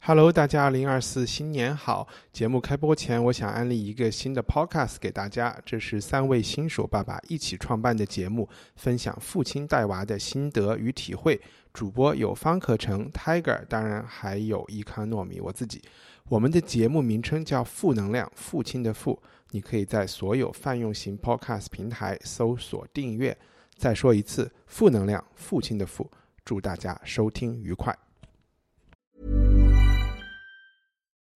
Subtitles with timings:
[0.00, 2.06] Hello，大家，二零二四新年好！
[2.32, 11.40] 节目开播前，我想安利一个新的 Podcast 给大家，这是三位新手爸爸一起创办的节目，分享父亲带娃的心得与体会。
[11.72, 15.82] 主播有方可成、Tiger，当然还有伊康糯米我自己。
[16.28, 19.20] 我们的节目名称叫“负能量”，父亲的“父”，
[19.50, 23.36] 你可以在所有泛用型 Podcast 平台搜索订阅。
[23.76, 26.08] 再说一次，“负能量”，父亲的“父”。
[26.44, 28.05] 祝大家收听愉快。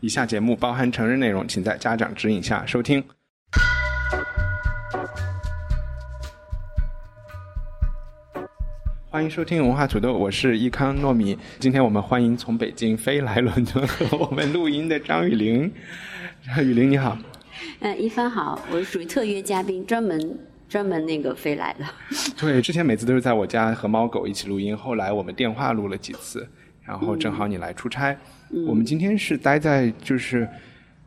[0.00, 3.02] 以下节目包含成人内容，请在家长指引下收听。
[9.08, 11.38] 欢迎收听文化土豆，我是易康糯米。
[11.58, 15.72] 今天我们欢迎从北京飞来伦敦和我们录音的张雨玲。
[16.58, 17.16] 雨玲你好，
[17.80, 20.38] 嗯，一帆好，我是属于特约嘉宾，专门
[20.68, 21.86] 专门那个飞来的。
[22.38, 26.46] 对，之前每次都是在我家和猫狗一起录音，后来我们电话录了几次，
[26.84, 28.14] 然后正好你来出差。
[28.66, 30.48] 我们今天是待在就是，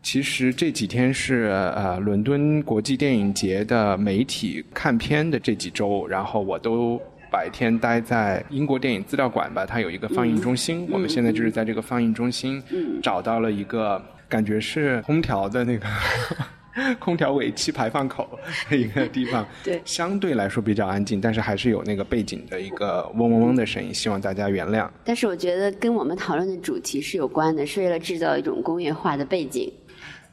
[0.01, 7.01] 其实这几天是呃伦敦国际电影节的媒体看片的这几周，然后我都。
[7.31, 10.87] 白天待在英国电影资料馆吧，它有一个放映中心。
[10.89, 12.59] 我们现在就是在这个放映中心
[13.03, 15.85] 找到了一个感觉是空调的那个
[16.99, 18.37] 空调尾气排放口
[18.69, 19.47] 的一个地方。
[19.63, 24.89] 对相对来说比较安静，但是还是有那个背景的一个嗡嗡嗡的声音，希望大家原谅。
[25.03, 29.71] 但是我觉得跟我们讨论的主题是有关的，是为了制造一种工业化的背景。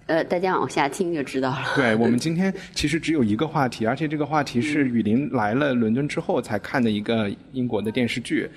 [0.07, 1.65] 呃，大家往下听就知道了。
[1.75, 8.49] 对我们 今天其实只有一个话题，而且这个话题是雨林来了伦敦之后才看的一个英国的电视剧。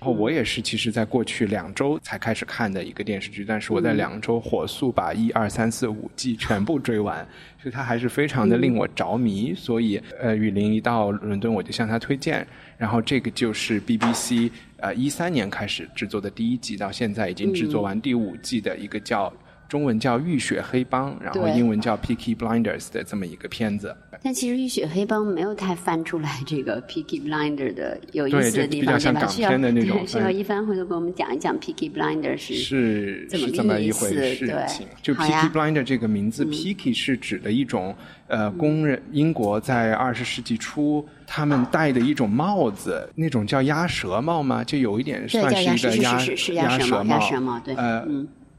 [0.00, 7.26] 然后我也是，其实在过去两周才开始看的一个电视剧，但是我在两周火速把一二三四五季全部追完，
[7.60, 9.52] 所以它还是非常的令我着迷。
[9.54, 12.46] 所以，呃，雨林一到伦敦，我就向他推荐。
[12.76, 19.32] 然后这个就是 BBC 呃一三年开始制作的第一季，到现在已经制作完第五季的一个叫。
[19.68, 23.94] 中文叫《浴血黑帮》，然后英文叫《Peaky Blinders》的这么一个片子。
[24.22, 29.26] 但其实《浴血黑帮》没有太翻出来这个 Peaky Blinders 的有意对思的地方，这比较像对吧？
[29.26, 34.86] 港需要片的那种对 需要嗯一帆回头给我们讲一讲 Peaky Blinder 是是怎么是这么一回事对情。
[35.02, 37.94] 就好呀 Peaky Blinders 这个名字、p e a k y 是指的一种
[38.26, 44.64] 呃工人，英国在二十世纪初他们戴的一种帽子，那种叫鸭舌帽吗？
[44.64, 48.08] 就有一点对算是是一个鸭鸭舌舌帽鸭舌帽对呃。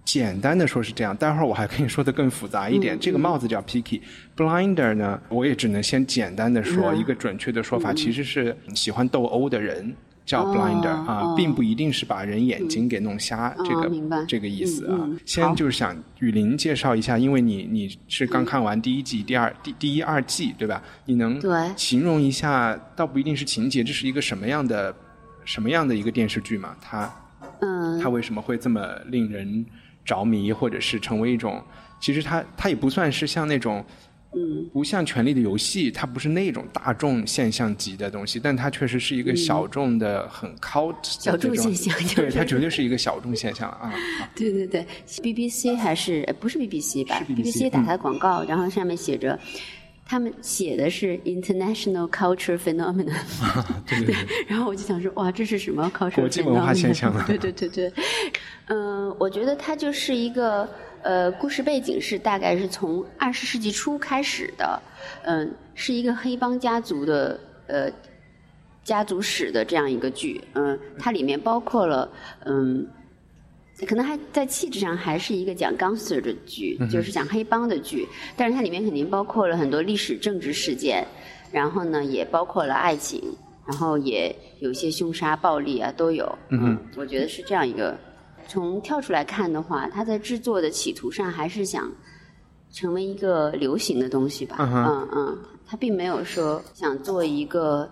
[0.09, 2.97] 嗯简单的说是这样，待会儿我还可以说的更复杂一嗯点。
[2.99, 6.97] 这个帽子叫 picky，blinder 呢，我也只能先简单的说、嗯。
[6.99, 9.93] 一个准确的说法，其实是喜欢斗殴的人
[10.25, 11.35] 叫哦 Blinder、啊，哦。
[11.37, 13.81] 并不一定是把人眼睛给弄瞎，这个
[14.15, 15.07] 哦这个意思啊。
[15.25, 20.81] 先就是想雨林介绍一下，因为你你是刚看完第一季、第二第第一二季对吧？
[21.05, 21.39] 你能
[21.77, 24.95] 形容一下，倒不一定是情节，这是一个什么样的
[25.45, 26.75] 什么样的一个电视剧嘛？
[26.81, 27.13] 它
[27.61, 28.01] 嗯。
[28.01, 29.65] 它为什么会这么令人
[30.09, 31.63] 着迷，或者是成为一种？
[31.99, 33.85] 其实它它也不算是像那种，
[34.33, 43.91] 嗯，不像《权力的游戏》，它不是那种大众现象级的东西，但它确实是一个小众的、很 cult 小众现象对，就是它绝对是一个小众现象啊。
[43.91, 43.93] 啊
[44.35, 44.85] 对对对
[45.21, 49.37] ，BBC 还是呃不是 BBC 吧是 BBC 打开广告，然后上面写着。
[50.09, 53.13] 他们写的是 international culture phenomenon，
[53.85, 54.15] 对对 对，
[54.49, 56.75] 然后我就想说，哇，这是什么 culture 国际文化 phenomenon？
[56.75, 57.93] 现象啊对对对对，
[58.69, 60.67] 嗯、我觉得它就是一个
[61.03, 64.81] 呃，故事背景是大概是从二十世纪初开始的，
[65.25, 67.87] 嗯、是一个黑帮家族的呃
[68.83, 72.09] 家族史的这样一个剧，嗯、它里面包括了
[72.45, 72.87] 嗯。
[73.87, 81.05] 可能还在气质上还是一个讲 gangster 的剧，就是讲黑帮的剧，但是它里面肯定包括了很多历史政治事件，
[81.51, 83.21] 然后呢也包括了爱情，
[83.65, 86.37] 然后也有一些凶杀、暴力啊都有。
[86.49, 87.97] 嗯，我觉得是这样一个。
[88.47, 91.91] 从跳出来看的话，它在制作的企图上还是想
[92.71, 94.55] 成为一个流行的东西吧。
[94.59, 97.87] 嗯嗯嗯，它并没有说想做一个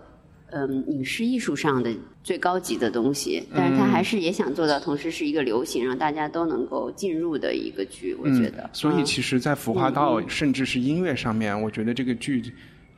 [0.50, 1.92] 嗯影视艺术上的
[2.28, 8.14] 最高级的东西，但是他还是也想做到，同时是一个流行，让大家都能够进入的一个剧。
[8.20, 8.70] 我觉得，嗯。
[8.74, 9.06] 所以嗯。
[9.06, 12.44] 其实，在服化道、甚至是音乐上面，我觉得这个剧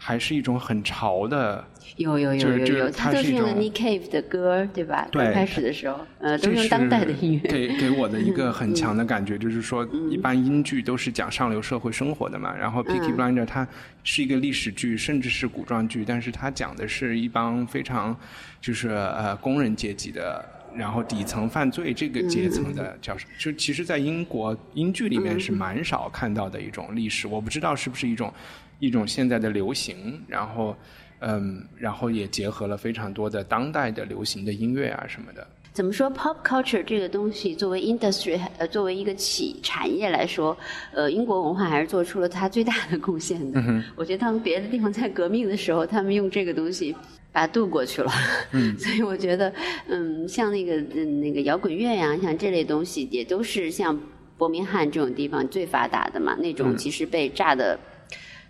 [0.01, 1.63] 还是一种很潮的，
[1.97, 5.05] 有有有就是有有，他都是用的 Nick Cave 的歌，对吧？
[5.11, 7.49] 对刚开始的时候，呃，都用当代的音乐。
[7.49, 13.67] 给给我的一个 很强的感觉，就是说，一般英剧都是讲上流社会生活的嘛，然后《Peaky Blinder》它
[14.05, 18.15] 是一个历史剧，甚至是古装剧，但是它讲的是一帮非常
[18.61, 20.43] 就是呃工人阶级的。
[20.75, 23.31] 然后底层犯罪这个阶层的叫什么？
[23.39, 28.33] 就其实，在英国英剧里面是蛮少看到的一种历史，我不知道是不是一种
[28.79, 30.75] 一种现在的流行，然后
[31.19, 35.45] 嗯，然后也结合了非常多的当代的流行的音乐啊什么的。
[35.71, 40.57] 怎么说？Pop culture 这个东西，作为 industry，呃，作为一个企产业来说，
[40.91, 43.63] 呃，英国文化还是做出了它最大的贡献的。
[43.95, 46.93] 我觉得他们别的地方在革命的时候，他们用这个东西
[47.31, 48.11] 把它渡过去了。
[48.77, 49.53] 所以我觉得，
[49.87, 53.99] 嗯，像那个嗯那个摇滚乐呀，像这类东西，也都是像
[54.37, 56.35] 伯明翰这种地方最发达的嘛。
[56.35, 57.79] 那种其实被炸的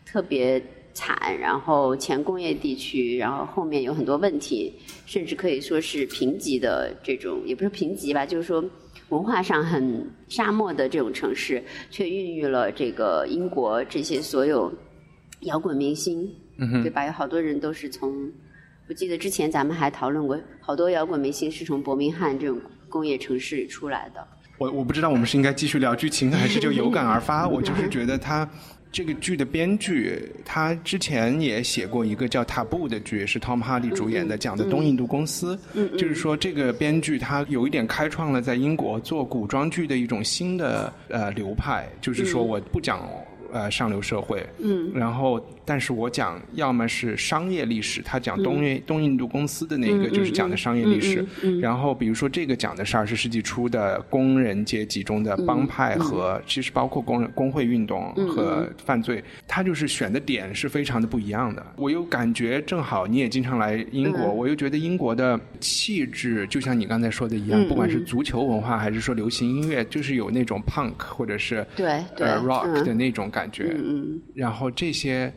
[0.05, 0.61] 特别
[0.93, 4.73] 惨，然后前工业地区，然后后面有很多问题，
[5.05, 8.63] 甚至可以说是贫瘠的这种，也不是贫瘠吧，就是说
[9.09, 14.71] 文化上很沙漠的这种城市，却孕育了这个英国这些所有
[15.41, 16.29] 摇滚明星，
[16.83, 17.05] 对吧？
[17.05, 18.29] 有好多人都是从，
[18.89, 22.59] 我记得之前咱们还讨论过，好多摇滚明星是从伯明翰这种
[22.89, 24.27] 工业城市里出来的。
[24.57, 27.45] 我我不知道我们是应该继续聊剧情，还是就有感而发。
[27.47, 28.49] 我就是觉得他
[28.91, 35.57] 这个剧的编剧，他之前也写过一个叫《塔布》的剧，是 Tom Hardy 主演的，讲的东印度公司。
[35.95, 43.07] 就是说，这个编剧他有一点开创了在英国做古装剧的一种新的呃流派，就是说我不讲。
[43.51, 61.65] 呃，上流社会，嗯，然后，但是我讲要么是商业历史，他讲东印、东印度公司的那个就是讲的商业历史，嗯然后比如说这个讲的是二十世纪初的工人阶级中的帮派和其实包括工人工会运动和犯罪，他就是选的点是非常的不一样的。
[61.75, 72.83] 我又感觉正好你也经常来英国，我又觉得英国的气质就像你刚才说的一样，不管是足球文化还是说流行音乐，就是有那种 punk 或者是对对呃 rock 嗯。
[72.83, 73.75] 的那种感觉。
[73.77, 75.31] 嗯，然后这些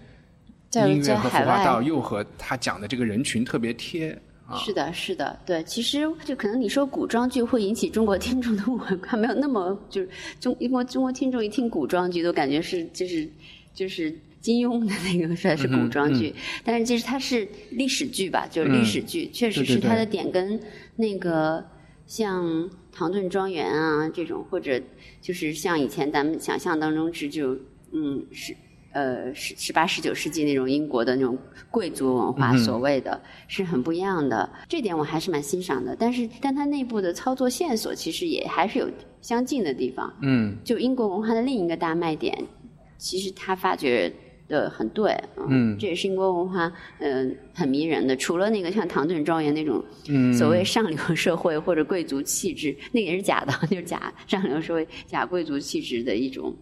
[0.71, 4.57] 在音乐和服化道又和他讲的这个人群特别贴啊。
[4.57, 10.09] 是的，是的，对，其实就可能你说古装剧会引起中国听众的误会，还没有那么就是
[10.41, 13.29] 中因为中国听众一听古装剧都感觉是就是
[13.75, 14.11] 就是
[14.41, 16.35] 金庸的那个算是古装剧，
[16.65, 20.59] 但是其实它是历史剧吧，就是历史剧，确实是它的点跟
[20.97, 21.65] 那个
[22.07, 22.45] 像
[22.91, 24.81] 《唐顿庄园》啊这种，或者
[25.21, 27.57] 就是像以前咱们想象当中是就
[27.93, 28.55] 嗯是。
[28.95, 31.39] 呃，十十八、十九世纪那种英国的那种
[31.71, 33.19] 贵族文化，所谓的、
[33.49, 35.97] 是很不一样的，这点我还是蛮欣赏的。
[35.99, 38.87] 但是，但它内部的操作线索其实也还是有
[39.23, 40.13] 相近的地方。
[40.21, 42.37] 嗯就英国文化的另一个大卖点，
[42.99, 44.13] 其实他发掘
[44.47, 45.19] 的很对，
[45.49, 48.15] 嗯这也是英国文化嗯、呃很迷人的。
[48.15, 56.55] 除了那个像唐顿庄园那种嗯所谓上流社会或者贵族气质，那个也是假的， 就是假上流社会假贵族气质的一种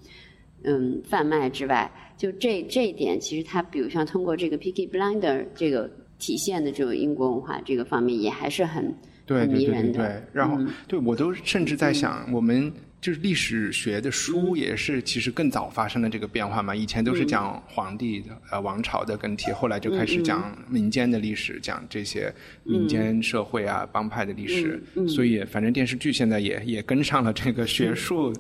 [0.65, 8.85] 嗯贩卖之外，就这这一点，其实它比如像通过这个 Picky Blinder 这个体现的这种英国文化这个方面，也还是很
[9.27, 9.99] 对对对很迷人的。
[9.99, 16.75] 对对，然后、嗯对我都甚至在想，我们就是历史学的书也是其实更早发生了这个变化嘛。
[16.75, 22.33] 以前都是讲皇帝的、呃王朝的更替，后来就开始讲民间的历史，讲这些
[22.63, 24.83] 民间社会啊、帮派的历史。
[25.09, 28.35] 所以反正电视剧现在也也跟上了这个学术、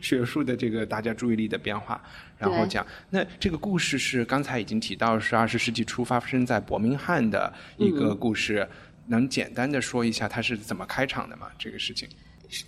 [0.00, 2.02] 学术的这个大家注意力的变化。
[2.38, 8.68] 然后讲，那这个故事是刚才已经提到，是二十世纪初发生在伯明翰的一个故事。
[9.08, 11.48] 能简单的说一下它是怎么开场的吗？
[11.58, 12.08] 这个事情？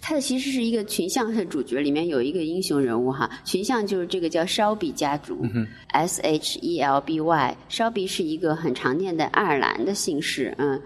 [0.00, 5.44] 它其实是一个群像的主角，里面有一个英雄人物哈，群像就是这个叫烧比家族、
[5.88, 7.56] s H E L B Y。
[7.68, 10.80] 烧比是一个很常见的爱尔兰的姓氏，嗯，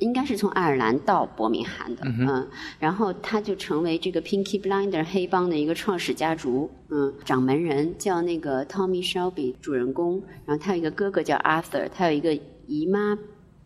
[0.00, 2.46] 应该是从爱尔兰到伯明翰的，嗯
[2.78, 13.16] 然后他就成为这个 Pinky Blinder 黑帮的一个创始家族，嗯，掌门人叫那个 Tommy Shelby 主人公，然后他有一个哥哥叫 Arthur，他有一个姨妈。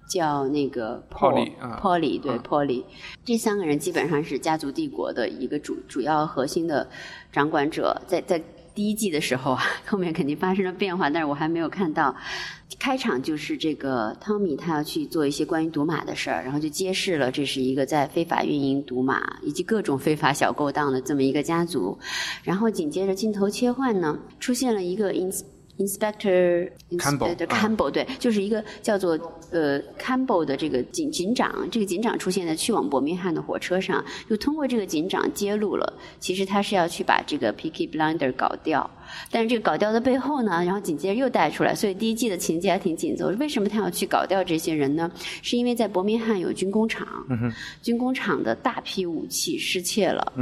[0.06, 2.82] 叫那个 Polly，啊 Polly 对啊 Polly，
[3.24, 6.88] 这三个人基本上是家族帝国的一个主主要核心的
[7.32, 8.42] 掌管者，在在
[8.74, 12.14] 第一季的时候啊， 后面肯定发生了变化，但是我还没有看到。
[12.80, 21.96] 开场就是这个汤米他要去做一些关于赌马的事儿，然后就揭示了这是一个在非法运营赌马以及各种非法小勾当的这么一个家族。
[22.42, 25.42] 然后紧接着镜头切换呢，出现了一个 ins
[25.78, 29.18] Inspector Campbell，Inspector 啊 Campbell，对，就是一个叫做
[29.50, 38.88] 呃 Campbell 的这个警警长，这个警长出现在去往伯明翰的火车上，就通过这个警长揭露了，其实他是要去把这个 Picky Blinder 搞掉。
[39.30, 43.28] 但是这个搞掉的背后呢，然后紧接着又带出来，所以第一季的情节还挺紧凑。
[43.38, 45.10] 为什么他要去搞掉这些人呢？
[45.42, 47.06] 是因为在伯明翰有军工厂，
[47.82, 50.32] 军工厂的大批武器失窃了。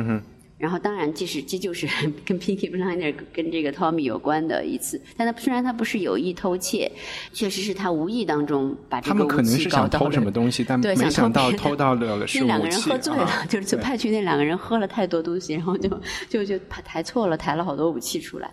[0.64, 1.86] 然后，当然，这是这就是
[2.24, 4.98] 跟 Pinky Blinder 跟这个 Tommy 有关的一次。
[5.16, 6.90] 但他虽然他不是有意偷窃，
[7.34, 15.90] 确实是他无意当中把这他们个武器可能是想偷什么东西，但对，没想到偷到了是 那两个人喝醉了，啊就是就派去那两个人喝了太多东西，然后就
[16.30, 18.50] 就就抬抬错了，抬了好多武器出来。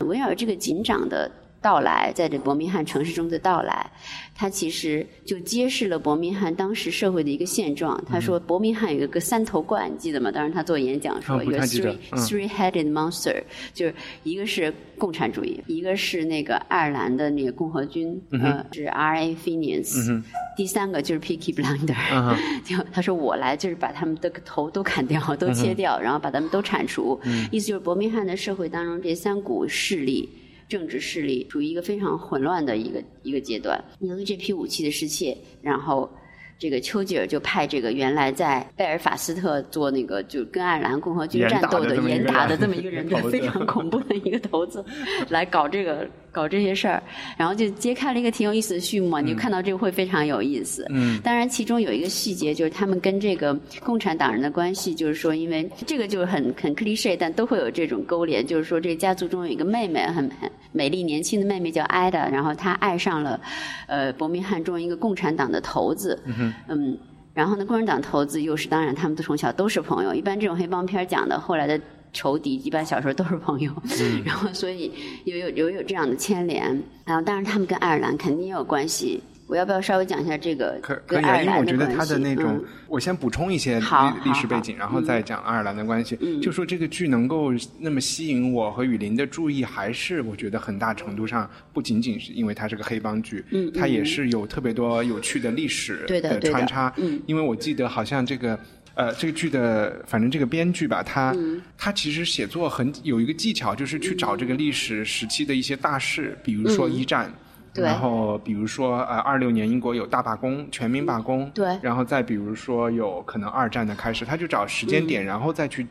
[0.00, 1.30] 围绕这个警长的
[1.66, 3.90] 到来，在这伯明翰城市中的到来，
[4.36, 8.00] 他其实就揭示了伯明翰当时社会的一个现状。
[8.08, 10.30] 他说，伯明翰有一个三头怪，你记得吗？
[10.30, 12.18] 当时他做演讲说，啊不一个太记得 three 嗯。
[12.20, 13.42] three headed monster，
[13.74, 13.92] 就是
[14.22, 20.22] 一个是共产主义，一个是那个爱尔兰的那个共和军，呃，是 R A Fenians，、
[20.56, 21.96] 第三个就是 Picky Blinder，、
[22.62, 27.20] 就他说我来就是把他们的头都砍掉，都切掉，然后把他们都铲除，
[27.50, 30.28] 意思就是伯明翰的社会当中这三股势力。
[30.68, 33.82] 政治势力处于一个非常混乱的一个一个阶段。
[34.00, 36.10] 由于这批武器的失窃，然后
[36.58, 44.84] 这个丘吉尔就派这个原来在贝尔法斯特做那个就跟爱尔兰共和军战斗的严打的这么一个人，对非常恐怖的一个头子，
[45.28, 47.02] 来搞这个搞这些事儿，
[47.38, 50.86] 然后就揭开了一个挺有意思的序幕嘛，你就看到这个会非常有意思。
[50.90, 63.40] 嗯，当然其中有一个细节就是他们跟这个共产党人的关系，就是说因为这个就是很很 cliche，但都会有这种勾连，就是说这个家族中有一个妹妹很很美丽年轻的妹妹叫艾达，然后她爱上了
[63.86, 66.20] 呃伯明翰中一个共产党的头子，
[66.68, 66.98] 嗯
[67.32, 70.14] 然后呢，共产党头子又是当然，他们都从小都是朋友。
[70.14, 71.78] 一般这种黑帮片儿讲的后来的
[72.16, 73.70] 仇敌，一般小时候都是朋友。
[74.24, 74.90] 然后所以
[75.24, 76.64] 有有有有这样的牵连。
[77.04, 79.22] 然后当然他们跟爱尔兰肯定也有关系。
[79.48, 81.86] 我要不要稍微讲一下这个可可以啊，因为我觉得？
[81.94, 83.86] 他的那种嗯，我先补充一些历
[84.24, 86.18] 历史背景，然后再讲爱尔兰的关系。
[86.20, 96.92] 嗯就说这个剧能够那么吸引我和雨林的注意，还是我觉得很大程度上不仅仅是因为它是个黑帮剧，嗯它也是有特别多有趣的历史的穿插。
[96.96, 98.58] 嗯因为我记得好像这个。
[98.96, 101.62] 呃，这个剧的反正这个编剧吧，他、嗯。
[101.76, 107.30] 他其实写作很有一个技巧，就是去找这个历史时期的一些大事，比如说一战，
[107.74, 111.78] 嗯然后比如说呃，二六年英国有大罢工，全民罢工，对。
[111.82, 115.26] 然后再比如说有可能二战的开始，他就找时间点，嗯。
[115.26, 115.86] 然后再去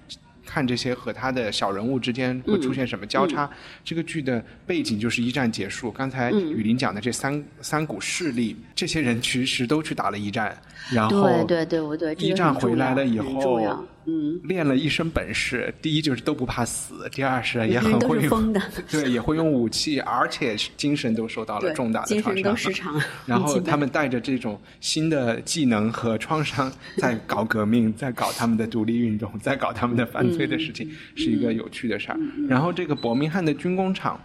[0.46, 3.50] 看这些和他的小人物之间会出现什么交嗯叉。
[3.84, 10.56] 这个剧的背景就是一战结束，刚才雨林讲的这三、三股势力，这些人其实都去打了一战，
[10.92, 13.60] 然后对对对，我对一战回来了以后
[14.06, 15.74] 嗯，练了一身本事。
[15.82, 18.54] 第一就是都不怕死，第二是也很会用
[18.90, 22.34] 对，也会用武器，而且精神都受到了重大的创伤。
[22.36, 32.20] 神都失常 然后他们带着这种新的技能和创伤，在搞革命， 在搞他们的独立运动，在搞他们的犯罪的事嗯情，是一个有趣的事儿。
[32.48, 34.20] 然后这个伯明翰的军工厂，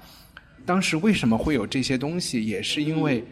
[0.67, 3.25] 当时为什么会有这些东西，也是因为。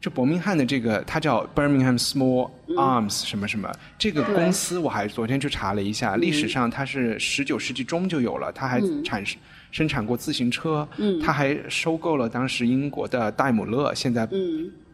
[0.00, 9.38] 就伯明翰的这个，它叫 Birmingham Small Arms 什么什么，这个公司我还昨天去查了一下，历史上它是十九世纪中就有了，它还产生
[9.72, 10.88] 生产过自行车，
[11.20, 14.28] 它还收购了当时英国的戴姆勒，现在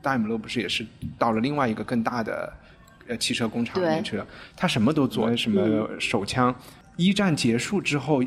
[0.00, 0.86] 戴姆勒不是也是
[1.18, 2.50] 到了另外一个更大的
[3.06, 6.54] 呃汽车工厂里面去了，它什么都做，什么手枪。
[6.96, 8.22] 一战结束之后，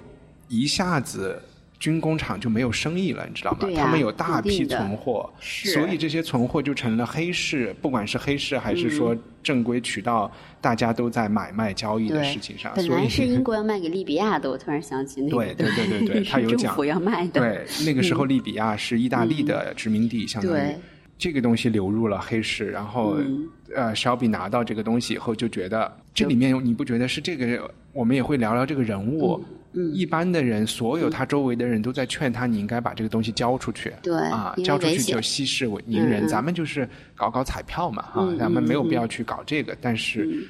[0.47, 1.41] 一下子。
[1.79, 3.67] 军工厂就没有生意了，你知道吗？
[3.75, 12.71] 他们有大批存货，所以这些存货就成了黑市，不管是黑市还是说正规渠道，大家都在买卖交易的事情上。
[12.75, 16.75] 本所以来是英国要卖给利比亚的，我突然想起那个， 对对对对对， 他有讲。
[16.85, 20.75] 要卖的，对，那个时候利比亚是意大利的殖民地，相当于
[21.17, 23.47] 这个东西流入了黑市，然后、嗯。
[23.75, 27.69] 呃，小比拿到这个东西以后就觉得这里面你不觉得是这个？
[27.91, 29.43] 我们也会聊聊这个人物。
[29.73, 33.93] 嗯一般的人，所有他周围的人都在劝他，你应该把这个东西交出去。
[34.01, 36.27] 对啊，交出去就息事宁人。
[36.27, 39.77] 咱们就是搞搞彩票嘛，哈、嗯咱们没有嗯必要去搞这个。
[39.79, 40.47] 但是，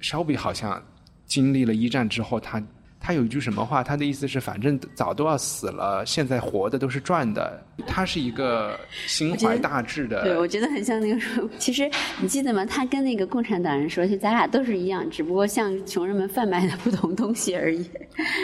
[0.00, 0.82] 烧比好像
[1.26, 2.62] 经历了一战之后，他
[3.08, 3.82] 他有一句什么话？
[3.82, 7.58] 他的意思是，反正早都要死了，现在活的都是赚的。
[7.86, 12.66] 他是一个心怀大志的，对，我觉得很像那个说，其实你记得吗？
[12.66, 17.82] 他跟那个共产党人说，就咱俩都是一样，只不过像穷人们贩卖的不同东西而已。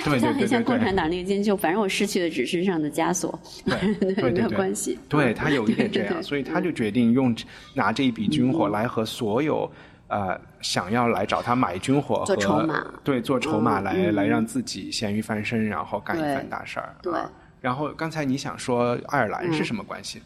[0.02, 0.96] 对对他很对对对像共产。
[0.96, 4.98] 党那个金就，反正我失去的只是身上的枷锁，对 没有关系。
[5.10, 7.36] 对他有一点这样，所以他就决定用
[7.74, 9.70] 拿这一笔军火来和所有
[10.14, 16.94] 呃想要来找他买军火和做筹码对做筹码来、嗯来让自己咸鱼翻身，然后干一番大事儿。
[17.02, 17.28] 对啊
[17.60, 20.22] 然后刚才你想说爱尔兰嗯是什么关系？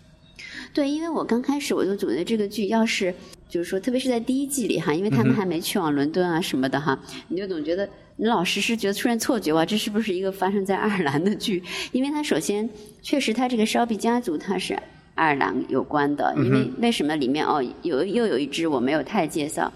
[0.75, 3.15] 对，因为我刚开始我就觉得这个剧要是
[3.49, 11.63] 就是说，特别是在第一季里哈，因为他们还没去往伦敦啊什么的哈，你就总觉得你老是是觉得出现错觉哇，这是不是一个发生在爱尔兰的剧？
[11.93, 12.69] 因为它首先
[13.01, 14.79] 确实它这个烧比家族它是。
[15.19, 19.71] 爱尔兰有关的，因为为什么里面哦有又有一只我没有太介绍，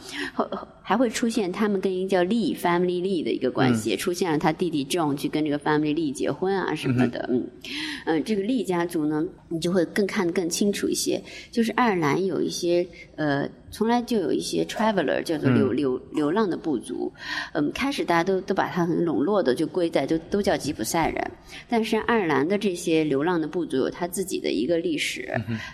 [0.83, 7.47] 还会出现他们跟一个叫 Lee Family Lee 的一个关系，也出现了他弟弟 John 去跟这个 Family Lee 结婚啊什么的，嗯
[8.07, 11.23] 嗯，这个利家族呢，你就会更看得更清楚一些。
[11.51, 12.87] 就是爱尔兰有一些
[13.17, 17.13] 呃，从来就有一些 traveler 叫做流、流流浪的部族，
[17.53, 21.31] 嗯，开始大家都都把它很笼络的就归在都都叫吉普赛人，
[21.69, 25.33] 但是爱尔兰的这些流浪的部族有他自己的一个历史，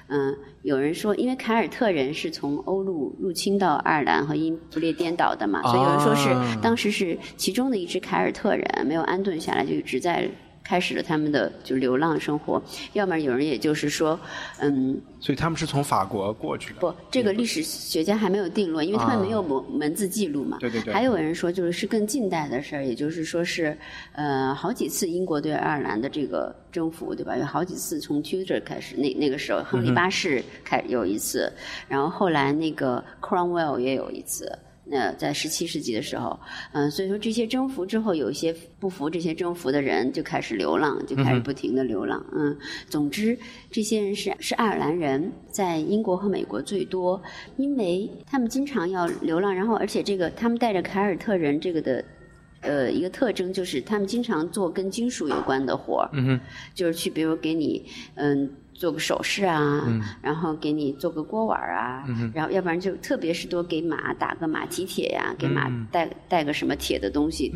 [0.08, 6.58] 嗯，有人说，因为凯尔特人是从欧陆入侵到爱尔兰和英不列颠岛的嘛，所以有人说是啊。
[6.60, 10.28] 当时是其中的一支凯尔特人没有安顿下来，就一直在
[10.68, 12.62] 开始了他们的就流浪生活。
[12.92, 14.20] 要么有人也就是说，
[14.58, 16.80] 嗯，所以他们是从法国过去的。
[16.80, 20.58] 不，这个历史学家还没有定论，因为他们没有文文字记录嘛。
[20.60, 23.74] 对对对还有人说，就是是更近代的事儿，也就是说是，
[24.12, 27.34] 呃，好几次英国对爱尔兰的这个征服，对吧？
[27.34, 31.50] 有好几次从 Tudor 开始，那那个时候亨利八世开有一次，
[31.88, 34.52] 然后后来那个 Cromwell 也有一次。
[34.90, 36.38] 那在十七世纪的时候，
[36.72, 42.24] 嗯、所以说这些征服之后，有一些不服这些征服的人就开始流浪，就开始不停的流浪。
[42.32, 42.56] 嗯，
[42.88, 43.38] 总之，
[43.70, 47.22] 这些人是是爱尔兰人，在英国和美国最多，
[47.56, 52.04] 因为他们经常要流浪，然后而且这个他们带着凯尔特人这个的。
[52.60, 56.40] 呃，一个特征就是他们经常做跟金属有关的活儿，嗯、
[56.74, 59.84] 就是去比如给你嗯做个首饰啊，
[60.22, 67.52] 然后给你做个锅碗儿啊，然后要不然就特别是多给马打个马蹄铁呀、给马带带个什么铁的东西，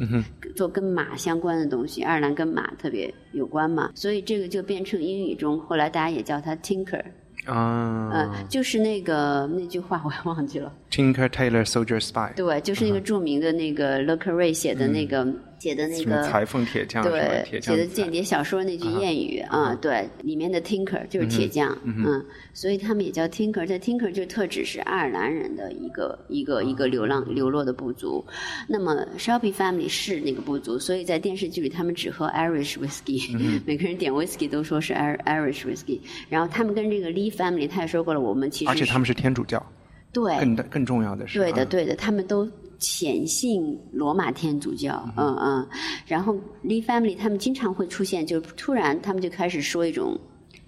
[0.57, 2.03] 做跟马相关的东西。
[2.03, 7.03] 爱尔兰跟马特别有关嘛，所以这个就变成英语中后来大家也叫它 tinker，
[7.45, 10.73] 啊、嗯、就是那个那句话我也忘记了。
[10.91, 15.25] t i n k e r Tailor Soldier Spy，对，就是那个著名的那个 Carre 写的那个、
[15.63, 22.21] 写的那个裁缝铁匠，对铁匠写的间谍小说那句谚语啊，对，里面的 Tinker 就是铁匠，嗯，
[22.53, 28.25] 所以他们也叫 Tinker，这 Tinker 就特指是爱尔兰人的一个一个一个流浪流落的部族。
[28.67, 36.01] 那么 Shelby Family 是那个部族，所以在电视剧里他们只喝 Irish whiskey，、 每个人点 whiskey 都说是 Ir- Irish whiskey。
[36.29, 39.65] 然后他们跟这个 Lee Family，他也说过了，我们其实而且他们是天主教，
[40.13, 40.37] 对。
[40.41, 41.65] 更更重要的是，对的，啊。
[41.67, 42.51] 对的，他们都
[42.83, 45.69] 潜信罗马天主教，嗯嗯。
[46.07, 50.21] 然后 Lee family 他们经常会出现，就突然他们就开始说一种。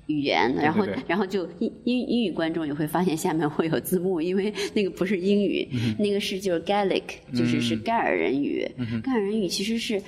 [0.07, 5.67] 语言，然后然后就英英英语观众也会发现下面会有字幕，因为那个不是英语，
[5.99, 8.71] 那个是就是 Gaelic，就是是盖尔人语。
[9.03, 10.03] 盖尔人语其实是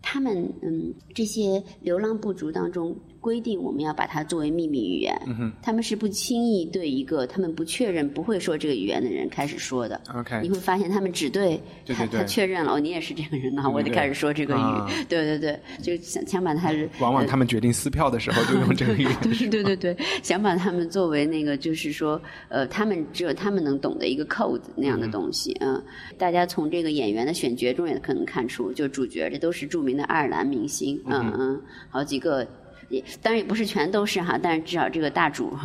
[0.00, 5.16] 他们嗯这些流浪部族当中规定我们要把它作为秘密语言，
[5.62, 10.00] 他们是不轻易对一个他们不确认不会说这个语言的人开始说的。
[10.12, 14.90] OK 你会发现他们只对他确认了哦，你也是这个人呢，我对就开始说这个语啊。
[15.08, 19.16] 对对对，就想想把他 往往他们决定撕票的时候就用这个语言。
[19.22, 25.80] 对对对对，想把他们作为那个，就是说，呃，他们只有他们能懂的一个 code 那样的东西，嗯、
[26.18, 32.44] 大家从这个演员的选角中也可能看出，就主角这都是著名的爱尔兰明星，嗯嗯，好几个。
[32.92, 35.56] 也当然也不是全都是哈，但是至少这个大主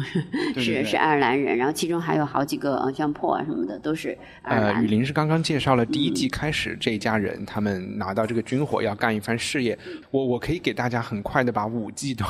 [0.53, 9.77] 对是是爱尔兰人，然后其中还有好几个呃像破啊什么的都是爱尔呃，兰雨林是刚刚介绍了第一季开始这一家人，他们拿到这个军火要干一番事业。
[10.09, 12.25] 我我可以给大家很快的把五季都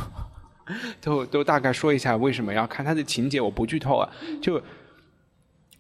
[0.99, 4.09] 都都大概说一下为什么要看它的情节，我不剧透啊。
[4.41, 4.59] 就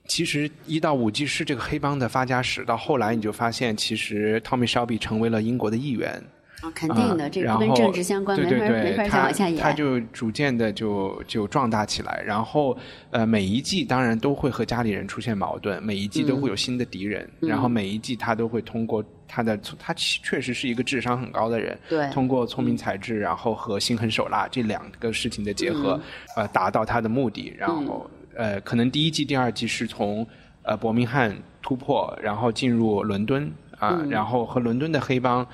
[0.07, 6.23] 其实一到五季是这个黑帮的发家史，到后来你就发现，其实 Tommy Shelby 成为了英国的议员。
[6.61, 9.61] 啊，肯定的，啊这个跟政治相关，对对对，没法没法再他往下演。
[9.61, 12.75] 他就逐渐的就就壮大起来，然后
[13.11, 17.49] 呃每一季当然都会和家里人出现矛盾，每一季都会有新的敌人，嗯。
[17.49, 26.01] 然后每一季他都会通过他的他确实是一个智商很高的人，对通过聪明才智，然后和心狠手辣这两个事情的结合，嗯。
[26.37, 30.25] 呃达到他的目的，然后、呃可能第一季、第二季是从
[30.63, 34.09] 呃伯明翰突破，然后进入伦敦啊、嗯。
[34.09, 35.47] 然后和伦敦的黑帮。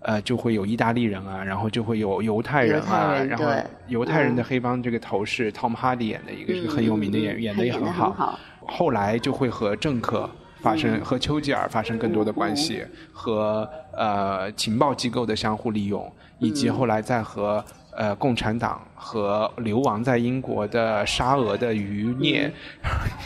[0.00, 3.44] 呃，就会有意大利人啊，然后就会有犹太人啊，人然后
[3.88, 7.72] 犹太人的嗯黑帮这个头是 Tom Hardy 演的一个，是很有名的演员，嗯演的也。
[7.72, 10.28] 很好后来就会和政客
[10.60, 17.64] 发生、嗯和丘吉尔发生更多的关系，和呃情报机构的相互利用，以嗯及后来再和
[17.96, 22.52] 呃共产党和流亡在英国的沙俄的余孽，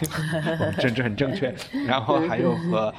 [0.80, 1.54] 政治很正确，
[1.86, 2.92] 然后还有和。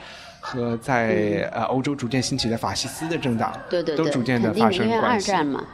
[0.45, 5.27] 和在呃欧洲逐渐兴起的法西斯的政党，对对对，都逐渐的肯定发的因为二生关系。
[5.27, 5.65] 战嘛，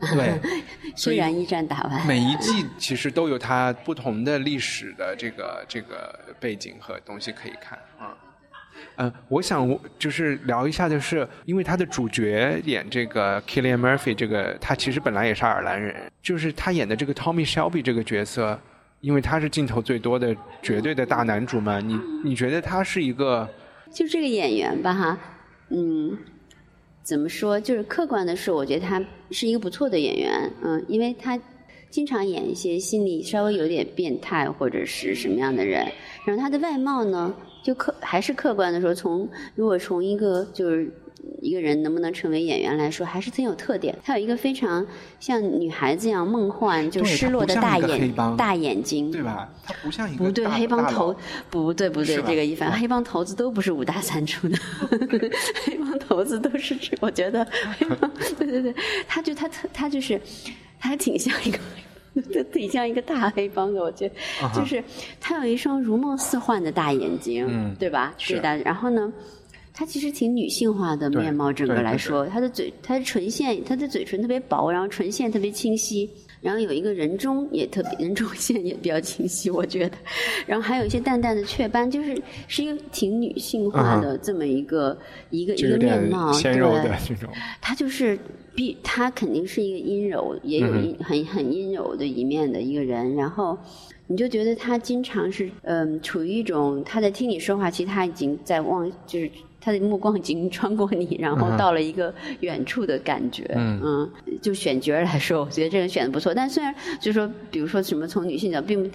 [0.00, 0.40] 对，
[0.96, 8.12] 虽然一战打完，每一季其实都有它不同的历史的这个这个背景和东西可以看啊。
[8.96, 18.58] 嗯，我想就是聊一下的是，因为他的主角演这个 Killian Murphy 这个，他其实本来也是爱尔兰人，就是他演的这个 Tommy Shelby 这个角色，
[19.00, 21.94] 因为他是镜头最多的绝对的大男主嘛，你
[22.24, 23.48] 你觉得他是一个？
[23.92, 25.18] 就这个演员吧，哈，
[25.70, 26.16] 嗯，
[27.02, 27.60] 怎么说？
[27.60, 31.38] 就是客观的说，我觉得他是一个不错的演员，嗯，因为他
[31.90, 35.86] 经常演一些心理稍微有点变态或者是什么样的人，
[36.24, 37.34] 然后他的外貌呢？
[37.62, 40.90] 就客还是客观的说，从如果从一个就是
[41.42, 43.96] 一个人能不能成为演员来说，还是挺有特点。
[44.04, 44.86] 他有一个非常
[45.18, 49.48] 像女孩子一样梦幻就失落的大眼大眼睛，对吧？
[49.64, 51.14] 他不像一个不对黑帮头，
[51.50, 54.56] 不对不对，这个一凡黑帮头子都不是五大三粗的，
[55.64, 57.46] 黑帮头子都是我觉得
[57.78, 58.74] 黑帮对对对，
[59.08, 60.20] 他就他特他就是
[60.78, 61.58] 他还挺像一个。
[62.34, 64.14] 就挺像一个大黑帮的，我觉得，
[64.52, 64.82] 就是
[65.20, 68.12] 他有一双如梦似幻的大眼睛，对吧？
[68.18, 68.58] 是的。
[68.58, 69.12] 然后呢，
[69.80, 76.10] 他其实挺女性化的面貌，整个来说，她的嘴，她的唇线，她的嘴唇特别薄，然后唇线特别清晰。
[76.42, 79.96] 然后有一个人中也特别，人中线也比较清晰，我觉得。
[80.46, 82.14] 然后还有一些淡淡的雀斑，就是
[82.46, 84.98] 是一个挺女性化的这么一个
[85.30, 86.30] 一个一个面貌，
[86.82, 86.90] 对。
[87.62, 88.18] 她就是
[88.54, 93.16] 必，她肯定是一个阴柔，也有阴很很阴柔的一面的一个人。
[93.16, 93.56] 然后
[94.08, 99.30] 你就觉得她经常是嗯，处于一种她在听你说话，其实她已经在望，就是。
[99.60, 103.44] 他的目光已经穿过你，然后到了一个远处的感觉。
[103.54, 106.32] 嗯，就选角来说，我觉得这个选的不错。
[106.32, 108.90] 但虽然就是说，比如说什么从女性角，并不，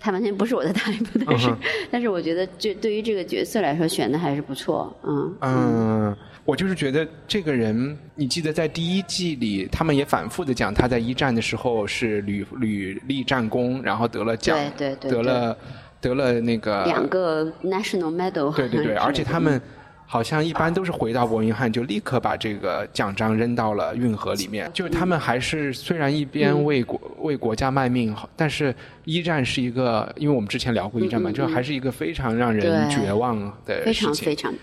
[0.00, 1.54] 他完全不是我的 type，但是，
[1.90, 4.92] 但是我觉得这对于这个角色来说，选的还是不错。
[5.04, 15.56] 嗯嗯，我就是觉得这个人，你记得在第一季里，他们也反复的讲他在一战的时候是屡屡立战功，然后得了奖，对对得了
[16.00, 18.52] 得了那个两个 national medal。
[18.56, 19.60] 对对 对，而且他们。
[20.10, 24.70] 好像一般都是回到伯明翰就立刻把这个奖章扔到了运河里面。
[24.72, 34.08] 就是他们还是虽然一边为国为国家卖命，但是一战是一个，因为我们之前聊过一战嘛，就还是一个非常让人绝望的事情。
[34.08, 34.54] 非常非常。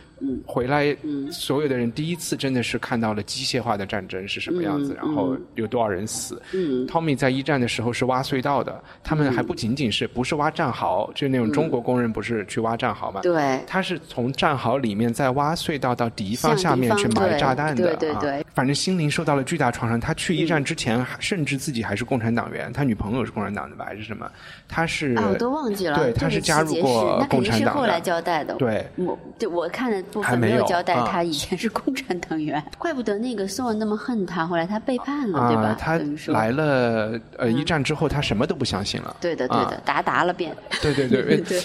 [0.45, 0.95] 回来，
[1.31, 6.41] 所有的人第一次真的是看到了机械化的战争是什么样子，然后有多少人死。
[6.88, 13.21] Tommy 在一战的时候是挖隧道的，他们还不仅仅是不是挖战壕，就那种中国工人不是去挖战壕嘛？
[13.21, 17.95] 对，他是从战壕里面再挖隧道到敌方下面去埋炸弹的。
[17.95, 19.99] 对对对，反正心灵受到了巨大创伤。
[19.99, 24.29] 他去一战之前，甚至自己还是共产党员，他女朋友是共产党的吧，还是什么？
[24.67, 25.97] 他是啊，我都忘记了。
[25.97, 27.81] 对，他是加入过共产党的。
[27.81, 28.55] 后来交代的。
[28.55, 30.03] 对，我对我看的。
[30.21, 34.45] 还没有交代，他以前是共产党员， 怪不得那个宋恩那么恨他。
[34.45, 35.75] 后来他背叛了，对吧？
[35.80, 35.99] 他
[36.32, 39.15] 来了，呃，一战之后他什么都不相信了。
[39.19, 40.56] 对的，对的，达达了变。
[40.82, 41.62] 对对对对，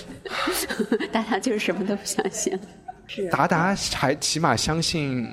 [1.13, 2.59] 达达就是什么都不相信。
[3.07, 5.29] 是达达还起码相信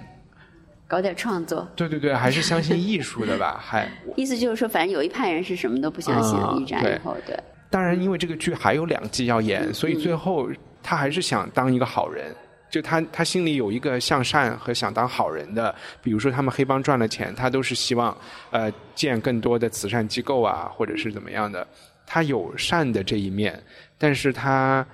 [0.88, 1.68] 搞点创作。
[1.76, 3.60] 对对对，还是相信艺术的吧？
[3.64, 6.40] 还意思就是说，反正有一派人是什么都不相信。
[6.58, 7.38] 一战以后，对。
[7.70, 10.50] 当然，因为这个剧还有两季要演，所以最后。
[10.90, 12.34] 他还是想当一个好人，
[12.70, 18.16] 就他他心里有一个向善和想当好人的，比如说他们黑帮赚了钱，他都是希望
[18.52, 21.66] 呃建更多的慈善机构啊，或者是怎么样的。
[22.06, 23.62] 他有善的这一面，
[23.98, 24.86] 但是他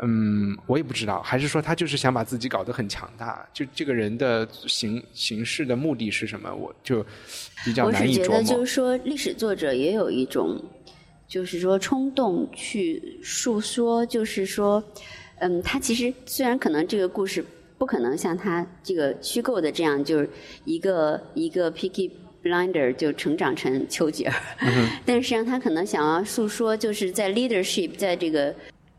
[0.00, 3.46] 嗯，我也不知道，还是说他就是想把自己搞得很强大？
[3.52, 6.54] 就这个人的行行事的目的是什么？
[6.54, 7.04] 我就
[7.64, 8.36] 比较难以琢磨。
[8.36, 10.58] 我是觉得，就是说历史作者也有一种，
[11.26, 14.82] 就是说冲动去述说，就是说。
[15.40, 17.44] 嗯，他其实虽然可能这个故事
[17.76, 20.28] 不可能像他这个虚构的这样，就是
[20.64, 22.10] 一个一个 Picky
[22.42, 24.34] Blinder 就成长成丘吉尔，
[25.06, 28.52] 但实际上他可能想要诉说，就是在 leadership 在这个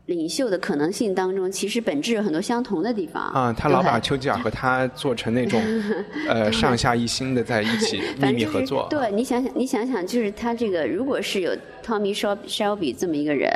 [0.06, 3.22] 领袖的可能性当中，其实本质有很多相同的地方。
[3.32, 5.60] 啊，他老把丘吉尔和他做成那种
[6.26, 8.86] 呃上下一心的在一起秘密合作。
[8.88, 11.52] 对你想想，你想想，就是他这个如果是有
[11.84, 13.50] Tommy Shelby 这么一个人，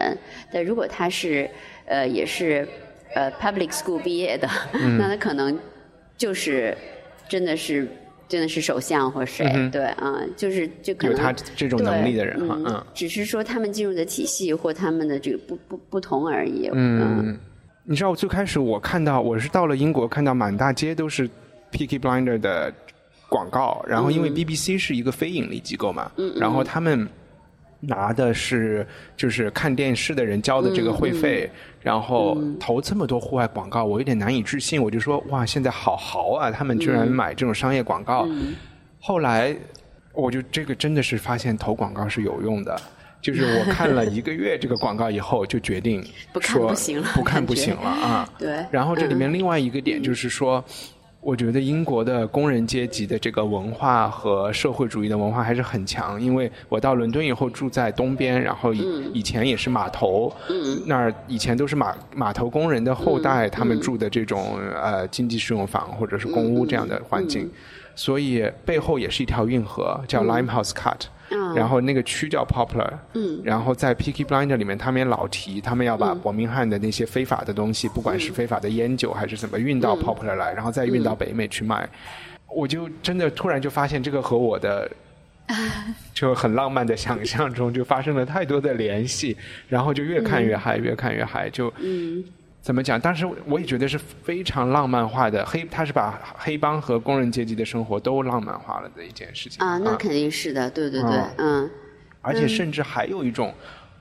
[0.53, 1.49] 但如果他是。
[1.87, 2.67] 呃，也是
[3.15, 4.49] 呃，public school 毕业的，
[4.99, 5.59] 那他可能
[6.17, 6.77] 就是
[7.29, 7.87] 真的是
[8.29, 16.69] 真的是首相或谁，对啊，就是就可能有他这种能力的人哈，嗯，只是说他们进入的体系或他们的这个不不不同而已。
[16.73, 17.39] 嗯，
[17.85, 21.29] 你知道我最开始我看到我是到了英国看到满大街都是
[21.71, 22.73] Picky Blinder 的
[23.29, 26.33] 广告，然后因为 BBC 是一个非盈利机构嘛，嗯。
[26.37, 27.07] 然后他们。
[27.87, 34.83] 拿的是就是看电视的人交的这个会费，然后投这么多户外广告，我有点难以置信。
[34.83, 36.51] 我就说哇，现在好豪啊！
[36.51, 38.29] 他们居然买这种商业广告。
[39.01, 39.57] 后来
[40.13, 42.77] 我就这个真的是发现投广告是有用的。
[43.21, 48.29] 就是我看了一个月这个广告以后，就决定 不看说不行了不看不行了啊。
[48.39, 50.63] 对然后这里面另外一个点就是说，
[51.25, 56.21] 我觉得英国的工人阶级的这个文化和社会主义的文化还是很强。
[56.21, 59.11] 因为我到伦敦以后住在东边，然后以、嗯。
[59.15, 60.31] 以前也是码头，
[60.87, 67.49] 那儿以前都是码码头工人的后嗯代，他们住的这种呃经济适用房或者是公嗯屋这样的环境，
[67.95, 71.01] 所以背后也是一条运河，叫 Limehouse Cut。
[71.31, 71.55] 嗯。
[71.55, 81.89] 然后那个区叫 Poplar，嗯，然后在 Picky Blinder 里面，他们也老提，他们要把伯明翰的那些非法的东西，不管是非法的烟酒还是怎么，运到 Poplar 来，然后再运到北美去卖。
[82.55, 84.89] 我就真的突然就发现，这个和我的
[86.15, 89.37] 就很浪漫的想象中就发生了太多的联系，
[89.69, 91.73] 然后就越看越嗨，越看越嗨，就
[92.65, 92.99] 怎么讲？
[92.99, 101.71] 当时我也觉得是非常浪漫化的黑，他是把黑帮和工人阶级的生活都浪漫化了的一件事情啊，那肯定是的，对对对嗯，嗯
[102.23, 103.53] 而且甚至还有一种，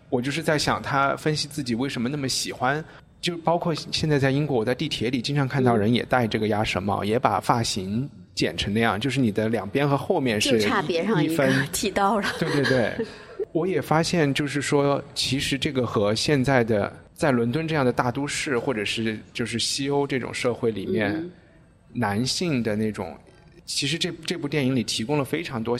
[0.09, 2.81] 我就是在想他分析自己为什么那么喜欢，
[3.19, 11.51] 就包括现在在英国，我在地铁里经常看到人也戴这个鸭舌帽，也把发型剪成那样，就是你的两边和后面就是差别上一分。
[11.73, 12.29] 剃刀了。
[12.39, 13.05] 对对对，
[13.51, 16.89] 我也发现，就是说，其实这个和现在的
[17.23, 21.31] 在伦敦这样的大都市，或者是就是西欧这种社会里面，嗯
[21.93, 23.17] 男性的那种，
[23.65, 25.77] 其实这这部电影里提供了非常多，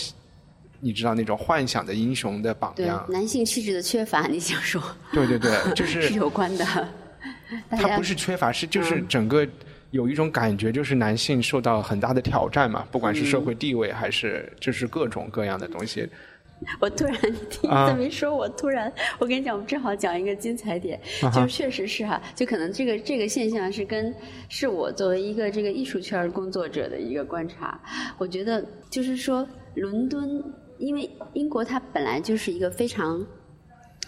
[0.80, 3.06] 你知道那种幻想的英雄的榜对样。
[3.10, 6.66] 男性气质的缺乏，你想说对对对， 就是是有关的。
[7.72, 9.46] 他不是缺乏，是就是嗯整个
[9.92, 16.08] 有一种感觉，就是男性受到很大的挑战嘛，不管是社会地位还是就是各种各样的东西。
[16.80, 17.16] 我突然
[17.50, 17.90] 听你啊。
[17.90, 21.00] 这么一说，我突然，我跟你讲，我们正好讲一个精彩点，
[21.34, 24.14] 就是确实是哈，就可能这个这个现象是跟
[24.50, 27.80] 是我作为一个这个艺术圈工作者的一个观察。
[28.18, 30.44] 我觉得就是说，伦敦，
[30.78, 33.26] 因为英国它本来就是一个非常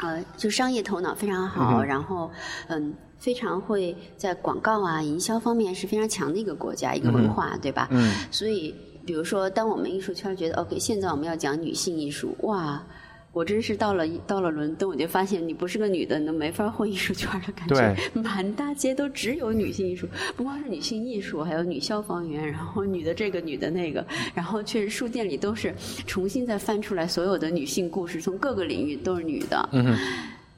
[0.01, 2.29] 呃，就商业头脑非常好，然后
[2.67, 7.87] 嗯，非常会在广告啊、营销方面是非常强的一个国家，一个文化，对吧？
[7.91, 8.75] 嗯，所以，
[9.05, 12.83] 比如说，当我们艺术圈觉得 OK，现在我们要讲女性艺术，哇，
[13.31, 17.75] 我真是到了到了伦敦，我就发现你不是个女的，你都没法混艺术圈的感觉。
[17.75, 25.75] 对 满大街都只有女性艺术，不光是女性艺术，还有女消防员，然后女的这个女的那个，然后确实书店里都是
[26.07, 29.69] 重新再翻出来所有的女性故事，从各个领域都是女的。
[29.73, 29.95] 嗯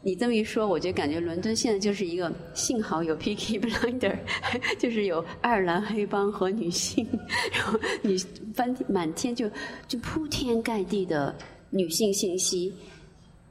[0.01, 4.15] 你这么一说，我就感觉伦敦现在就是一个幸好有 Peaky Blinder，
[4.79, 7.05] 就是有爱尔兰黑帮和女性，
[7.51, 8.17] 然后女
[8.53, 9.49] 翻满天就
[9.87, 11.35] 就铺天盖地的
[11.69, 12.73] 女性信息。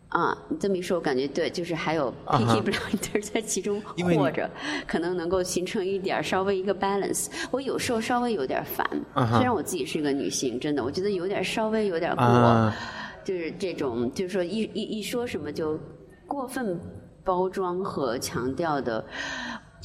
[0.08, 4.48] 啊，你这么一说，我感觉对，就是还有啊哈 Peaky Blinder 在其中或者
[4.86, 7.26] 可能能够形成一点稍微一个 balance。
[7.50, 12.24] 我有时候稍微有点烦，虽然我自己是一个女性，真的，我觉得有点稍微有点过。
[12.24, 12.74] 啊
[13.24, 15.76] 就是这种，就是说一一一说什么就
[16.26, 16.78] 过分
[17.24, 19.04] 包装和强调的，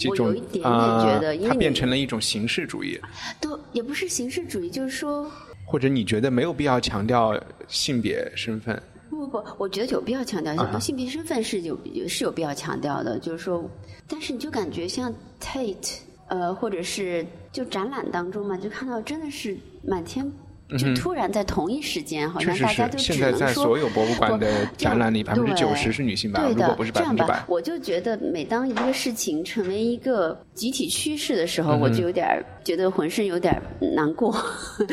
[0.09, 2.99] 我有一点点啊觉得，因为它变成了一种形式主义，
[3.39, 5.29] 都也不是形式主义，就是说
[5.65, 8.81] 或者你觉得没有必要强调性别身份。
[9.09, 11.77] 不不不，我觉得有必要强调性别身份是有
[12.07, 13.63] 是有必要强调的，就是说，
[14.07, 20.31] 但是你就感觉像 Tate，呃，或者是就展览当中嘛，就看到真的是满天。
[20.77, 26.41] 就突然在同一时间，好像大家就，现在只能说在所有博物馆的展览里，百分之九十对是女性吧？
[26.41, 32.27] 对的，不是这样百分之百吧，，我就觉得每当一个事情成为一个集体趋势的嗯时候，我就有点
[32.63, 33.61] 觉得浑身有点
[33.95, 34.31] 难过。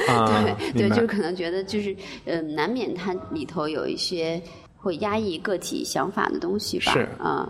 [0.08, 4.40] 啊对 对，就是可能觉得就是呃，难免它里头有一些
[4.76, 6.92] 会压抑个体想法的东西吧。
[6.92, 7.48] 是啊。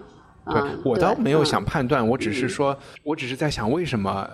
[0.51, 4.27] 对嗯我倒没有嗯想判断，我只是说，我只是在想，为什么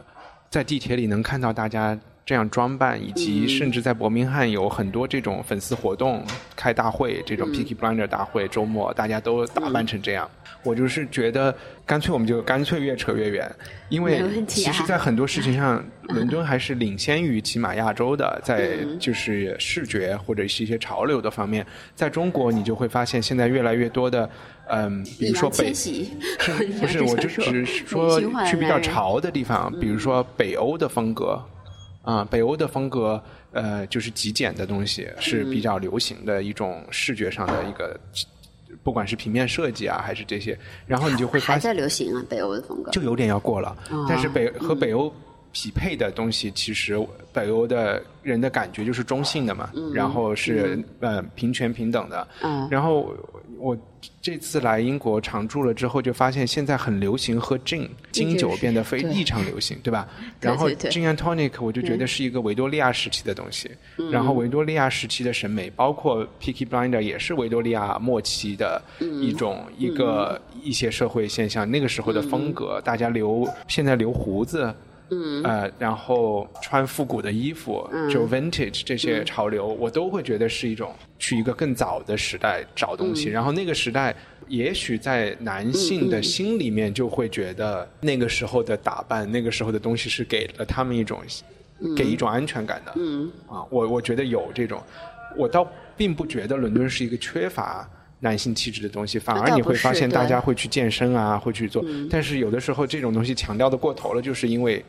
[0.49, 3.15] 在地铁里能看到大家这样装扮，以嗯。
[3.15, 6.25] 及甚至在伯明翰有很多这种粉丝活动、
[6.57, 7.39] 开大会，这嗯。
[7.39, 10.29] 种 Picky Blinder 大会，周末大家都打扮成这样。
[10.63, 13.55] 我就是觉得，干脆我们就干脆越扯越远，
[13.91, 18.99] 因为其实，在很多事情上，伦敦还是领先于起码亚洲的，在嗯。
[18.99, 21.67] 就是视觉或者是一些潮流的方面。
[21.95, 24.31] 在中国，你就会发现现在越来越多的，
[24.69, 25.67] 嗯，比如说北
[26.81, 31.39] 不是， 我就只是说去比较潮的地方，比如说北欧的风格，
[32.05, 33.21] 啊，北欧的风格，
[33.53, 37.99] 呃，就是极简的东西是比较流行的一种视觉上的一个，
[38.83, 42.91] 不管是平面设计啊，还是这些，然后你就会发现还在流行啊，北欧的风格。
[42.91, 43.77] 就有点要过了。
[44.09, 45.13] 但是北和北欧
[45.53, 46.99] 匹配的东西，其实
[47.33, 52.27] 北欧的人的感觉就是中性的嘛，然后是、呃平权平等的。
[52.43, 53.15] 嗯然后
[53.59, 53.77] 我
[54.21, 60.09] 这次来英国常住了之后，就发现现在很流行喝 gin，金酒变得非异常流行，对吧？
[60.41, 63.71] 然后 gin and tonic 我就觉得是一个维多利亚时期的东西，
[64.11, 74.75] 然后维多利亚时期的审美，包括 picky Blinder 也是维多利亚末期的一种、一个一些社会现象，那个时候的风格，大家留现在留胡子。
[75.11, 83.29] 嗯，呃，然后穿复古的衣服，就 vintage 这些潮流，我都会觉得是一种去一个更早的时代找东西。
[83.29, 84.15] 然后那个时代，
[84.49, 91.21] 也许在男性的心里面就会觉得那个时候的打扮，那个时候的东西是给了他们一种、
[91.97, 92.93] 给一种安全感的。
[92.97, 94.83] 嗯，啊，我我觉得有这种，
[95.37, 97.89] 我倒并不觉得伦敦是一个缺乏。
[98.25, 101.85] 男性气质的东西，反而你会发现大家会去健身啊，会去做。
[102.11, 104.83] 但是有的时候这种东西强调的过头了，就是因为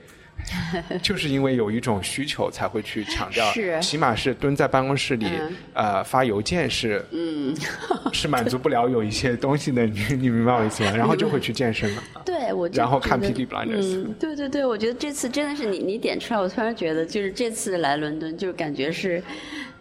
[1.01, 7.53] 就是因为有一种需求才会去强调，是起码是蹲在办公室里、嗯呃发邮件是，嗯，
[8.11, 10.91] 是满足不了有一些东西的，你 你明白我意思吗？
[10.95, 12.03] 然后就会去健身了。
[12.25, 19.21] 对，我就然后看 Peaky Blinders 嗯，对对对，我觉得这次真的是你你点出来，我突然觉得就是这次来伦敦，就是感觉是。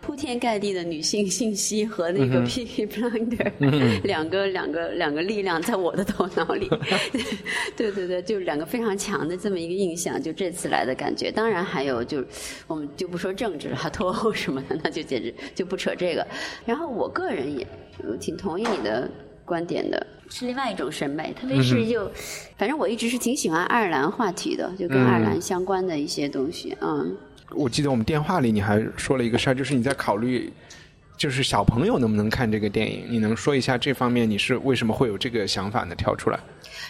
[0.04, 3.50] 铺天盖地的女性信息和那个 Peaky Blinder、
[4.04, 6.68] 两个两个两个力量在我的头脑里，
[7.74, 11.32] 对对对，就两个非常强的这么一个印象，就这次来的感觉。
[11.32, 12.22] 当然还有就
[12.66, 16.26] 我们就不说政治了，脱欧什么的，那就简直就不扯这个。
[16.66, 17.66] 然后我个人也
[18.02, 19.10] 呃挺同意你的
[19.42, 22.10] 观点的，是另外一种审美，特别是就，
[22.58, 27.16] 反正我一直是挺喜欢爱尔兰话题的，就跟爱尔兰相关的一些东西，嗯。
[27.56, 30.52] 我记得我们电话里你还说了一个事儿，就是你在考虑，
[31.16, 33.06] 就是小朋友能不能看这个电影？
[33.08, 35.94] 你能说一下这方面你是为什么会有这个想法呢？
[35.94, 36.38] 跳出来，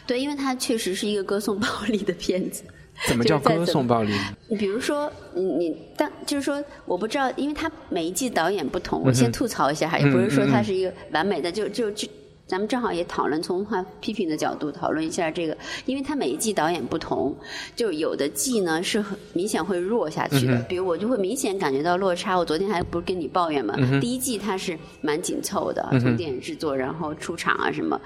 [0.06, 2.64] 对，因为它确实是一个歌颂暴力的片子。
[3.08, 4.12] 怎么叫 歌颂暴力？
[4.48, 12.08] 你比如说，你你当就是说，我不知道，因为他每一季导演不嗯同，我先吐槽一下哈，也不是说它是一个完美的，就就就。
[12.54, 17.34] 咱们正好也讨论从他批评的角度讨论一下这个，因为他每一季导演不同，
[17.74, 22.36] 就有的季呢是很明显会弱下去的，比如我就会明显感觉到落差。
[22.36, 28.00] 我昨天还不是跟你抱怨嘛，第一季它是蛮紧凑的，从电影制作然后出场啊什么。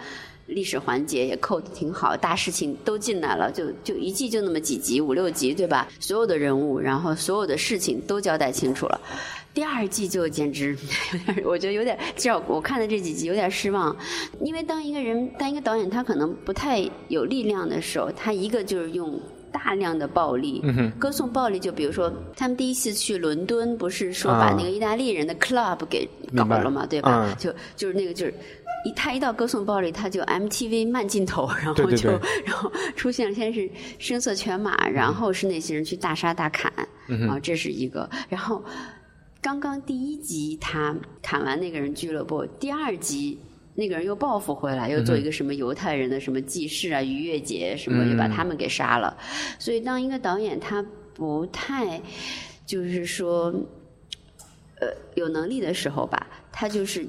[0.47, 5.87] 历史环节也扣的挺好，大事情都进来了，就就一季就那么几集，五六集对吧？
[6.01, 8.99] 所有的人物，然后所有的事情都交代清楚了。
[9.59, 10.77] 第二季就简直
[11.27, 13.97] 有点， 我觉得有点，至少我看的这几集有点失望，
[14.41, 19.21] 因为当一个人，当一个导演，他可能不太有力量的时候，他一个就是用。
[19.51, 20.63] 大量的暴力，
[20.99, 27.27] 歌颂暴力，就比如说他们第一次去伦敦，不是说把啊那个意大利人的 club 给搞了嘛，对吧？
[27.27, 28.35] 嗯就就是那个就是。
[28.85, 32.11] 一他一到歌颂暴力，他就 MTV 慢镜头，然后就
[32.45, 33.69] 然后出现了先是
[33.99, 36.71] 声色犬马，然后是那些人去大杀大砍，
[37.29, 38.09] 啊，这是一个。
[38.29, 38.63] 然后
[39.41, 43.39] 刚刚第一集他砍完那个人俱乐部，第二集
[43.75, 49.17] 那个人又报复回来，又做一个什么犹太人的什么祭祀啊、逾越节什么，又把他们给杀了。
[49.59, 52.01] 所以当一个导演他不太
[52.67, 53.55] 就是说
[54.81, 57.07] 呃有能力的时候吧，他就是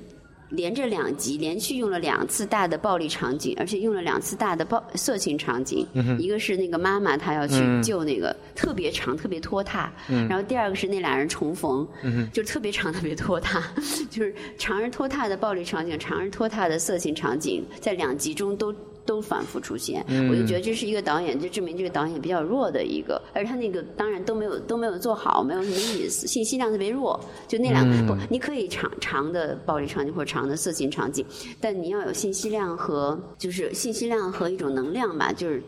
[0.50, 5.86] 连着两集连续用了两次大的暴力场景，而且用了两次大的暴色情场景。
[6.18, 11.88] 一个是那个妈妈她要去救那个、特别长、特别拖沓，然后第二个是那俩人重逢，
[12.34, 13.64] 就特别长、特别拖沓，
[14.10, 18.74] 就是长而拖沓的暴力场景，长而拖沓的色情场景，在两集中都。
[19.10, 27.20] 都反复出现，我就觉得这是一个导演，就证明这个导演比较弱的一个，而他那个当然都没有都没有做好，没有什么意思，信息量特别弱。
[27.48, 31.26] 就那两个、不，你可以长长的暴力场景或者长的色情场景，
[31.60, 35.60] 但你要有信息量和就是信息量和一种能量吧，就是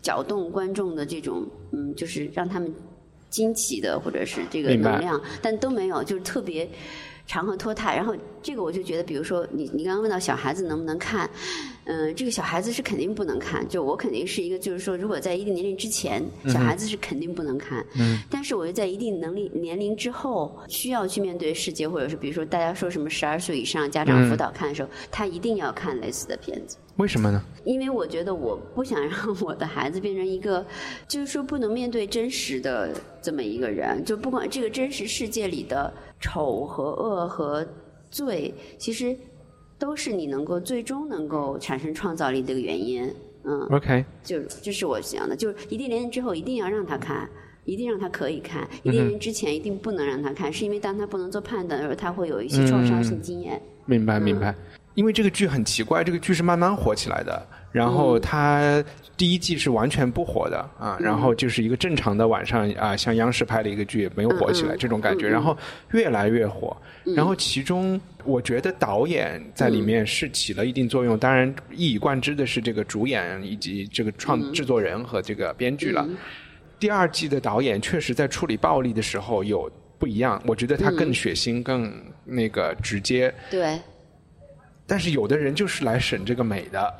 [0.00, 2.72] 搅动观众的这种嗯，就是让他们
[3.28, 6.68] 惊奇的或者是这个能量，但都没有，就是特别。
[7.26, 11.26] 长和拖沓，然后这个我就觉得，比如说你你刚刚问到小孩子能不能看，
[11.86, 26.76] 嗯、这个小孩子是肯定不能看，就我肯定是一个，就是说如果在一定年龄之前，小孩子是肯定不能看，嗯，但是我又在一定能力年龄之后需要去面对世界，或者是比如说大家说什么十二岁以上家长辅导看的时候，他一定要看类似的片子。
[26.96, 27.42] 为什么呢？
[27.64, 30.64] 因为我觉得我不想让 我的孩子变成一个，
[31.08, 37.66] 就是说不能面对真实的这么一个人，就不管这个真实世界里的丑和恶和
[38.10, 39.16] 罪，其实
[39.84, 43.14] 都是你能够最终能够产生创造力的一个原因。
[43.44, 47.28] 嗯，OK，就这是我想的，就是一定年龄之后一定要让他看。
[47.66, 53.60] 一定让他可以看，一定年龄之前一定不能让他看，是因为当他不能做判断的时候，他会有一些创伤性经验。
[53.86, 54.54] 明白明白。
[54.94, 58.80] 因为这个剧很奇怪，这个剧是慢慢火起来的，然后它
[59.16, 65.58] 第一季是完全不火的啊，然后就是一个正常的晚上啊，像央视拍的一个剧也没有火起来这种感觉，然后
[65.90, 66.76] 越来越火。
[67.16, 76.08] 然后其中我觉得导演在里面是起了一定作用，当然一以贯之的是这个主演以及这个创制作人和这个编剧了。
[76.78, 79.68] 第二季的导演确实在处理暴力的时候有
[79.98, 81.92] 不一样，我觉得他更血腥、更
[82.24, 83.34] 那个直接。
[83.50, 83.80] 对，
[84.86, 86.94] 但是有的人就是来审这个美的。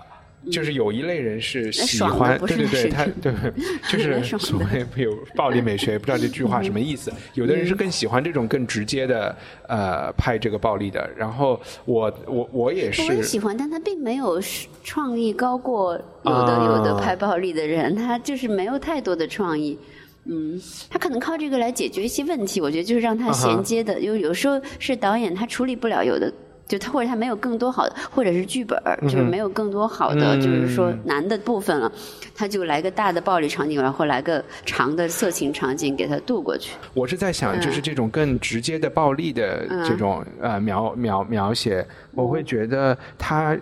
[0.51, 3.32] 就是有一类人是喜欢，对对对，他对，
[3.90, 7.12] 就是所谓不有暴力美学，不知道这句话什么意思。
[7.34, 9.34] 有的人是更喜欢这种更直接的
[9.68, 14.40] 呃拍这个暴力的，然后我我我也我也是喜欢，但他并没有
[14.82, 19.78] 创意高过有的啊有的拍暴力的人，他就是没有太多的创意。
[20.26, 24.01] 嗯，他可能靠这个来解决一些问题，我觉得就是让他衔接的。
[24.01, 26.32] 有有时候是导演他处理不了有的，
[26.67, 31.93] 就他或者他没有更多好的，或者是剧本儿就是没有更多好的，嗯就是说难的部分了，
[32.35, 36.75] 他就来个大的暴力场景，然后来个长的色情场景给他渡过去。
[36.95, 43.57] 我是在想，就是这种更直接的暴力的这种呃描描描写，我会觉得它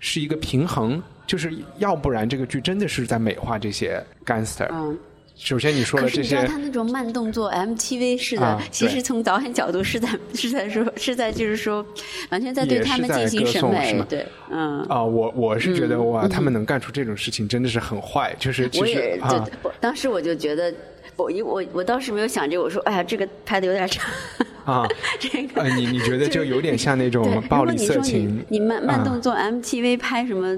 [0.00, 4.68] 是一个平衡，就是要不然这个剧真的是在美化这些 gangster。
[4.72, 4.98] 嗯。
[5.36, 11.84] 首先你说可了这些是你知道他那种慢动作 MTV 式的，啊其实从导演角度是在是在说是在就是说，
[12.30, 14.80] 完全在对他们进行审美对，嗯。
[14.82, 20.72] 啊，我我是觉得哇，他们能干出这种事情真的是很坏，就是其实我也、啊，我当时我就觉得，
[21.16, 24.08] 我一我我当时没有想这个，我说哎呀，这个拍的有点长。
[24.64, 30.56] 啊，这个呃，你你觉得就有点像那种暴力色情你，你慢慢啊动作 MTV 拍什么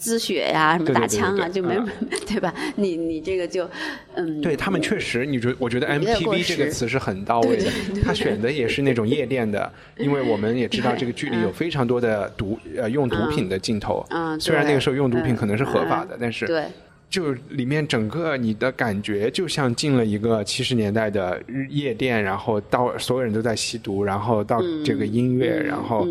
[0.00, 1.86] 滋血呀、什么打枪啊，对就没嗯
[2.26, 2.52] 对吧？
[2.76, 3.68] 你你这个就
[4.14, 7.70] 嗯，对他们确实，你觉我觉得有点过 MTV 这个词是很到位的
[8.02, 16.64] 他选的也是那种夜店的，因为我们也知道这个剧里有非常多的毒呃用毒品的镜头嗯，嗯虽然那个时候用毒品可能是合法的嗯，但是对。
[17.10, 26.06] 就里面整个你的感觉就像进了一个七十年代的日夜店，然后到所有人都在吸毒，然后到这个音乐，然后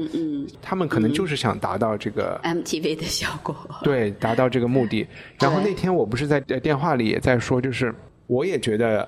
[0.61, 3.55] 他们可能就是想达到这个 MTV 的效果。
[3.81, 5.07] 对，达到这个目的。
[5.39, 7.95] 然后那天我不是在呃电话里也在说，就是
[8.27, 9.07] 我也觉得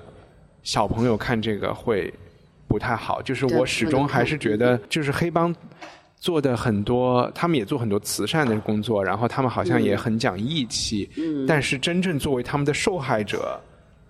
[0.62, 2.10] 小朋友看这个会
[2.66, 5.54] 不太好，就是我始终还是觉得，就是黑帮
[6.22, 13.60] 做的很多，他们也做很多慈善的工作，然后他们好像也很讲义气，嗯，但是真正作为他们的受害者，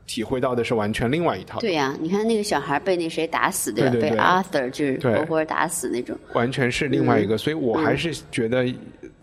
[0.06, 3.92] 体会到的是完全另外一套，对呀、你看那个小孩被那谁打死，对吧？
[3.92, 6.14] 被 Arthur 就是活活打死那种。
[6.34, 8.70] 完全是另外一个，所以我还是觉得。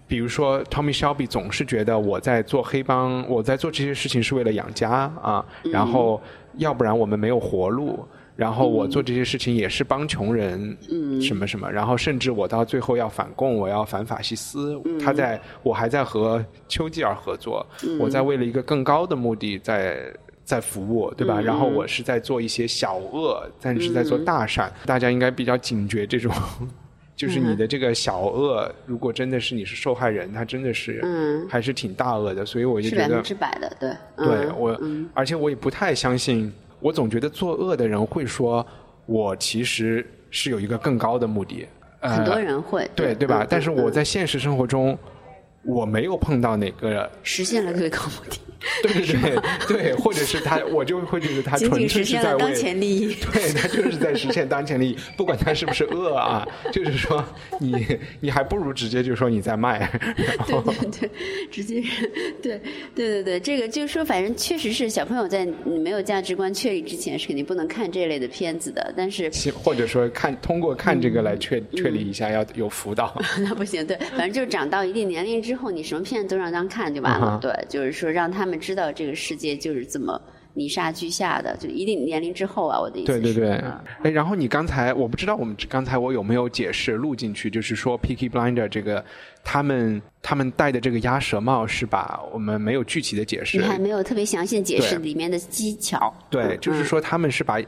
[0.08, 4.90] 比如说，Tommy Shelby 总是觉得我在做黑帮，我在做这些事情是为了养家
[5.22, 6.20] 啊，然后
[6.58, 8.04] 要不然我们没有活路，
[8.40, 17.66] 然后我做这些事情也是帮穷人，嗯，什么什么，然后甚至我到最后要反共，我要反法西斯，他在我还在和丘吉尔合作，
[18.00, 19.98] 我在为了一个更高的目的在。
[20.46, 21.40] 在服务，对吧？
[21.40, 24.74] 然后我是在做一些小恶，但是在做大善。
[24.84, 26.34] 大家应该比较警觉这种，
[27.16, 32.48] 就是你的这个小恶，如果真的是你是受害人，他真的是，嗯还是挺大恶的。
[32.48, 34.82] 所以我就觉得百分，之百的，对，嗯对我，
[35.14, 38.66] 而且我也不太相信，我总觉得作恶的人会说，
[39.06, 41.68] 我其实是有一个更高的目的。
[42.02, 43.48] 呃很多人会，对对吧嗯？
[43.50, 44.98] 但是我嗯在现实生活中，
[45.64, 48.38] 我没有碰到哪个实现了最高目的，
[48.84, 53.16] 对对对对，或者是他，我就会觉得他仅纯粹是在为当前利益。
[53.32, 57.24] 对他就是在实现当前利益，不管他是不是恶啊，就是说
[57.60, 57.86] 你
[58.20, 59.80] 你还不如直接就说你在卖，
[60.18, 61.10] 然后对对对，
[61.50, 62.08] 直接是，
[62.42, 62.60] 对
[62.94, 68.94] 对对对，这个就是说，反正确实是小朋友在你没有价值观确立之前，是肯定不能看这类的片子的。
[68.98, 69.32] 但是
[69.64, 73.20] 或者说看通过看这个来确确立一下要有辅导。
[73.40, 77.28] 那不行，对，反正就是长到一定年龄之后，你什么片子都让他看就完了。
[77.28, 80.20] 嗯对，就是说让他们知道这个世界就是这么
[80.56, 83.22] 泥沙俱下的，就一定年龄之后啊，我的意思是。
[83.22, 83.64] 对对
[84.04, 89.06] 对，然后你刚才我不知道我们刚才我有没有解释录进去，就是说 Picky Blinder 这个
[89.44, 93.60] 他们他们戴的这个鸭舌帽是把我们没有具体的解释。
[93.60, 96.14] 你，还没有特别详细的解释里面的技巧。
[96.30, 96.58] 对，嗯。
[96.60, 97.62] 就是说他们是把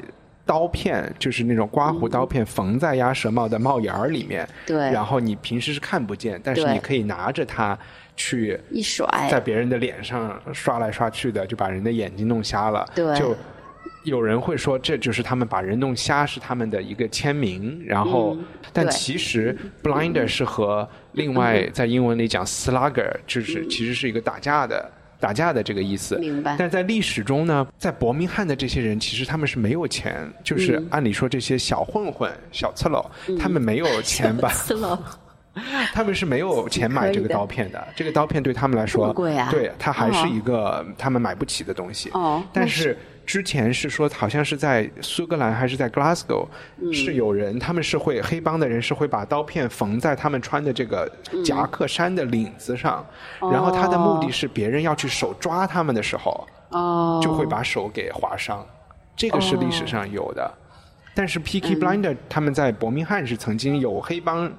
[0.51, 4.77] 刀片，就是那种刮胡刀片缝在鸭舌帽的帽檐儿里面，对。
[4.91, 7.77] 然后你平时是看不见，但是你可以拿着它
[8.17, 9.07] 去一甩。
[9.31, 12.85] 在别人的脸上刷来刷去的，就把人的眼睛弄瞎了。
[12.93, 13.17] 对。
[13.17, 13.33] 就
[14.03, 18.37] 有人会说这就是他们把人弄瞎是他们的一个签名，然后、
[18.73, 24.91] 但其实 blinder 是和另外在英文里讲 slugger，就是其实是一个打架的。
[25.21, 26.55] 打架的这个意思，明白。
[26.57, 33.09] 但在历史中呢，在伯明翰的这些人，其实他们是没有钱，就是按理说这些小混混、小刺佬，
[33.39, 34.49] 他们没有钱吧？
[34.53, 34.97] 次佬，
[35.93, 39.49] 他们是没有钱买这个刀片的，这个刀片对他们来说，贵啊？
[39.51, 40.29] 对，它还是哦。
[40.33, 42.09] 一个他们买不起的东西。
[42.13, 46.47] 哦但是之前是说，好像是在苏格兰还是在 Glasgow，、
[46.91, 51.43] 是嗯有人他们是会黑帮的人是会把刀片缝在他们穿的这个嗯。
[51.43, 53.05] 夹克衫的领子上，
[53.39, 58.65] 然后他的目的是别人要去手抓他们的时候，哦，就会把手给划伤，
[59.15, 60.51] 这个是历史上有的。
[61.13, 64.51] 但是 Peaky Blinder 他们在伯明翰是曾经有黑帮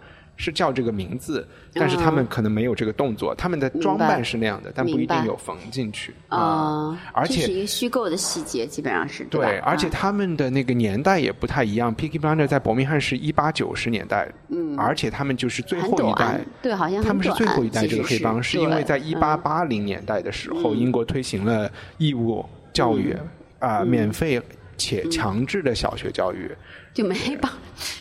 [0.42, 11.94] 是叫这个名字，但是他们可能没有这个动作，他们的装扮是那样的，但不一定有缝进去啊啊。，而且这是一个虚构的细节，基本上是吧对，而且啊他们的那个年代也不太一样。
[11.94, 23.28] Picky Blinder 在伯明翰是一八九十年代，嗯，而且他们就是最后一代，对好像他们是最后一代这个黑帮，是是因为在一八八零年代的时候，英国推行了义务教育嗯。
[23.62, 24.42] 啊，免费
[24.76, 26.50] 且强制的小学教育。
[26.94, 27.50] 就没黑帮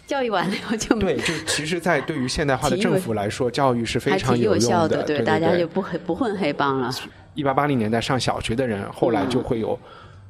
[0.05, 5.01] 教育完了以后就对，就其实，在对于现代化的政府来说，教育是非常有用效的。
[5.03, 6.91] 对大家就不黑不混黑帮了。
[7.33, 9.79] 一八八零年代上小学的人，后来就会有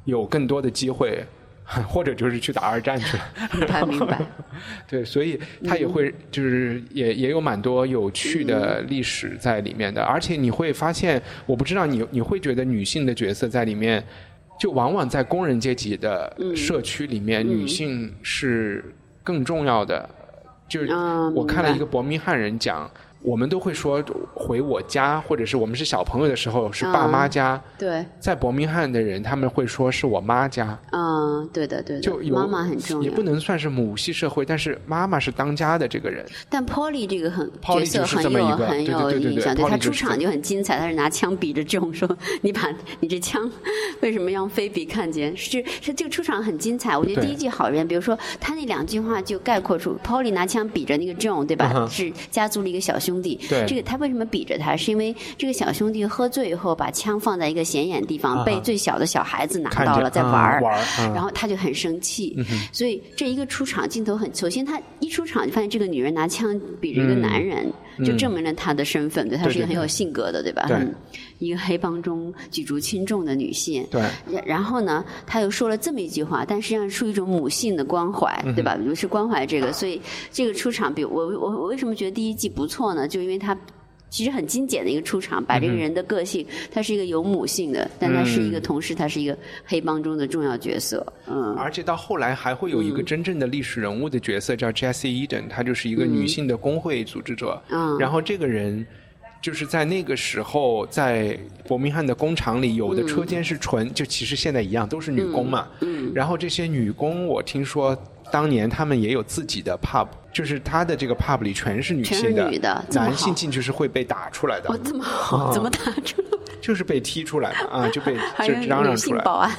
[0.04, 1.24] 有更多的机会，
[1.88, 3.66] 或者就是去打二战去了。
[3.66, 4.20] 他明白。
[4.88, 14.04] 对，所以他也会就是也也有蛮多有趣的历史在里面的，而且你会发现，我不知道你你会觉得女性的角色在里面，
[14.58, 20.08] 就往往在工人阶级的社区里面，女性是更重要的。
[20.68, 22.90] 就是啊我看了一个伯明翰人讲。
[23.22, 24.04] 我们都会说
[24.34, 33.22] 回我家，或者是我们是小朋友的时候是爸妈家，对，在伯明翰的人他们会说是我妈家，嗯，对的对的，就妈妈很重要也不。
[33.22, 36.26] 能算是母系社会，但是妈妈是当家的这个人。
[36.48, 42.08] 但 Polly 这个很 Polly 角色很有很有印象，对对他 Polly 就是出场就很精彩，他是拿枪比着众说
[42.42, 42.62] ：“你把
[42.98, 43.48] 你这枪
[44.00, 46.98] 为什么让菲比看见？”是是这个出场很精彩。
[46.98, 51.72] 我觉得第一句好人，比如说他那两句话就概括出 Polly 拿枪比着那个 John，对吧？
[51.76, 53.38] 嗯是家族里一个小兄弟。
[53.48, 53.66] 对。
[53.66, 54.76] 这个他为什么比着他？
[54.76, 60.60] 是因为这个小兄弟喝醉以后把枪放在一个显眼地方，被最小的小孩子拿到了，在啊玩儿。
[61.14, 62.36] 然后他就很生气，
[62.72, 67.70] 所以这一个出场镜头很，首先他一出场就发现这个女人拿枪比着一个男人，
[68.04, 70.68] 就证明了他的身份，对，他是一个很有性格的，对吧？
[71.46, 73.86] 一个黑帮中举足轻重的女性。
[73.90, 78.76] 对然然后呢，他又说了这么一句话，但实际上是一种母性的关怀，嗯对吧？
[78.76, 83.06] 比如是关怀这个，所以这个出场，比如我我我为什么觉得第一季不错呢？
[83.08, 83.56] 就因为他。
[84.12, 89.34] 其实很精简的一个出场，把这个人的个性，他是一个有母性的，但他是一个同时，他是一个
[89.64, 91.10] 黑帮中的重要角色。
[91.26, 97.58] 嗯，而且到后来还会有一个真正的历史人物的角色，叫 Jessie Eden，她就是一个女性的工会组织者。
[97.70, 98.86] 嗯然后这个人
[99.42, 101.36] 就是在那个时候，在
[101.66, 105.66] 伯明翰的工厂里，有的车间是纯，就其实现在一样都是女工嘛。
[105.80, 107.96] 嗯然后这些女工，我听说
[108.30, 116.28] 当年他们也有自己的 pub，就是他的这个 pub 里全是女性的，男性进去是会被打出来的哦，，这么好，怎么打出来？
[116.60, 118.14] 就是被踢出来的啊， 就被
[118.46, 119.16] 就嚷嚷出来。
[119.16, 119.50] 性保安，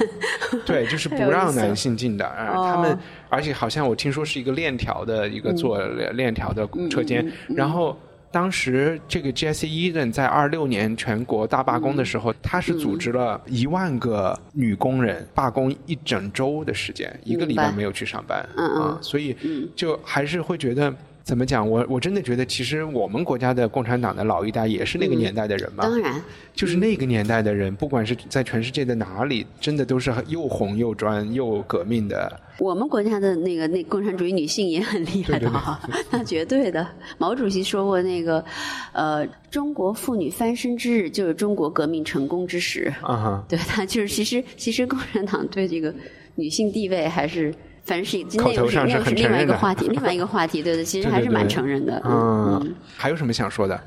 [0.66, 2.26] 对，就是不让男性 进的。
[2.26, 7.98] 啊哦他们而且好像我听说是一个链条的一个做嗯链条的车间，然后。
[8.34, 19.38] 当时这个 Jessie Eden 在二六年全国大罢工的时候，他是组织了一万个女工人罢工一整周的时间，一个礼拜没有去上班啊，所以
[19.76, 20.92] 就还是会觉得
[21.24, 21.68] 怎么讲？
[21.68, 26.22] 我我真的觉得，其实我们国家的共产党的老一代也是那个年代的人嘛，当然，
[26.54, 32.40] 就是那个年代的人，不管是在全世界的哪里，真的都是又红又专又革命的。
[32.60, 35.80] 我们国家的那个那共产主义女性也很厉害的哈，
[36.12, 36.86] 那绝对的。
[37.18, 38.44] 毛主席说过那个，
[38.92, 42.94] 呃，中国妇女翻身之日就是中国革命成功之时。
[43.02, 45.96] 啊哈，对，他就是其实其实共产党对这个
[46.36, 47.54] 女性地位还是。
[47.86, 52.02] 反正是那口又是那又头上是另外一个话题，另外一个话题，对 对，其实还是蛮对承认的。
[52.06, 53.80] 嗯，还有什么想说的？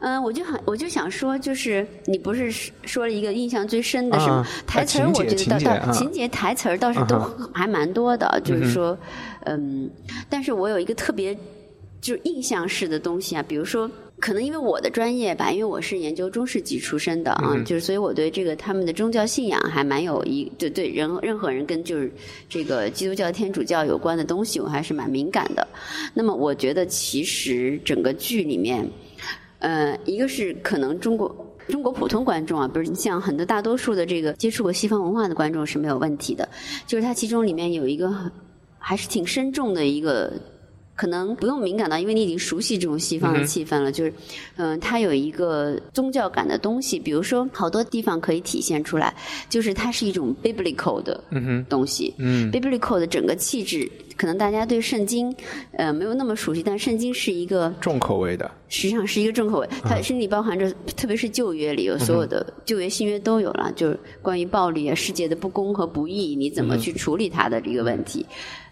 [0.00, 2.50] 嗯，我就很我就想说，就是你不是
[2.84, 5.08] 说了一个印象最深的什么啊台词儿？
[5.08, 8.98] 我觉得倒情节啊倒情节台词儿倒是都啊还蛮多的，就是说，
[9.44, 9.90] 嗯，
[10.28, 11.34] 但是我有一个特别
[12.00, 13.90] 就是印象式的东西啊，比如说。
[14.18, 22.10] 可能因为我的专业吧，因为我是研究中世纪出身的啊，就是所以我对这个他们的宗教信仰还蛮有一对对人任何人跟就是
[22.48, 25.68] 这个基督教、天主教有关的东西，我还是蛮敏感的。
[26.14, 28.90] 那么我觉得其实整个剧里面，
[29.58, 36.48] 呃，一个是可能中国中国普通观众啊，不是像很多大多数的这个接触过西方文化的观众是没有问题的，
[36.86, 38.32] 就是它其中里面有一个很
[38.78, 40.32] 还是挺深重的一个。
[40.96, 43.92] 可能不用敏感到，因为你已经熟悉这种西方的气氛了。
[43.92, 44.12] 就是，
[44.56, 49.14] 嗯、它有一个宗教感的东西，比如说好多地方可以体现出来，
[49.50, 51.22] 就是它是一种 biblical 的
[51.68, 52.14] 东西。
[52.16, 55.34] 嗯 biblical 的整个气质可能大家对圣经
[55.72, 68.24] 呃没有那么熟悉，但圣经是一个重口味的，实际上是一个重口味，它甚至包含着，特别是旧约里有所有的旧约、新约都有了，就是关于暴力啊、世界的不公和不义，你怎么去处理它的这个问题。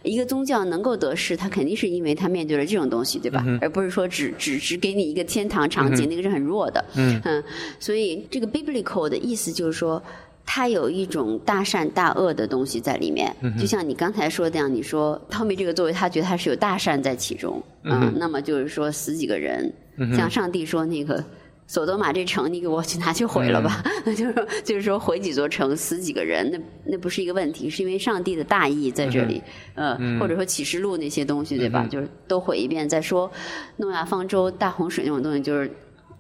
[0.05, 3.44] 一个宗教能够得势，它肯定是因为它面对了这种东西，对吧？
[3.61, 6.84] 而不是说只只只给你一个天堂场景，那个是很弱的。
[6.94, 7.42] 嗯，
[7.80, 10.00] 所以这个 biblical 的意思就是说。
[10.46, 19.72] 它有一种大善大恶的东西在里面，就像你刚才说的那样，你说后面这个作为他觉得他是有大善在其中，嗯，那么就是说死几个人，
[20.14, 21.24] 像上帝说那个
[21.66, 29.42] 索多玛这城，你给我去拿去毁了吧，那 就是说就是说毁几座城，死几个人，那那不是一个问题，是因为上帝的大义在这里，
[29.74, 31.86] 呃，或者说启示录那些东西对吧？
[31.90, 33.30] 就是都毁一遍再说，
[33.76, 35.70] 诺亚方舟、大洪水那种东西就是。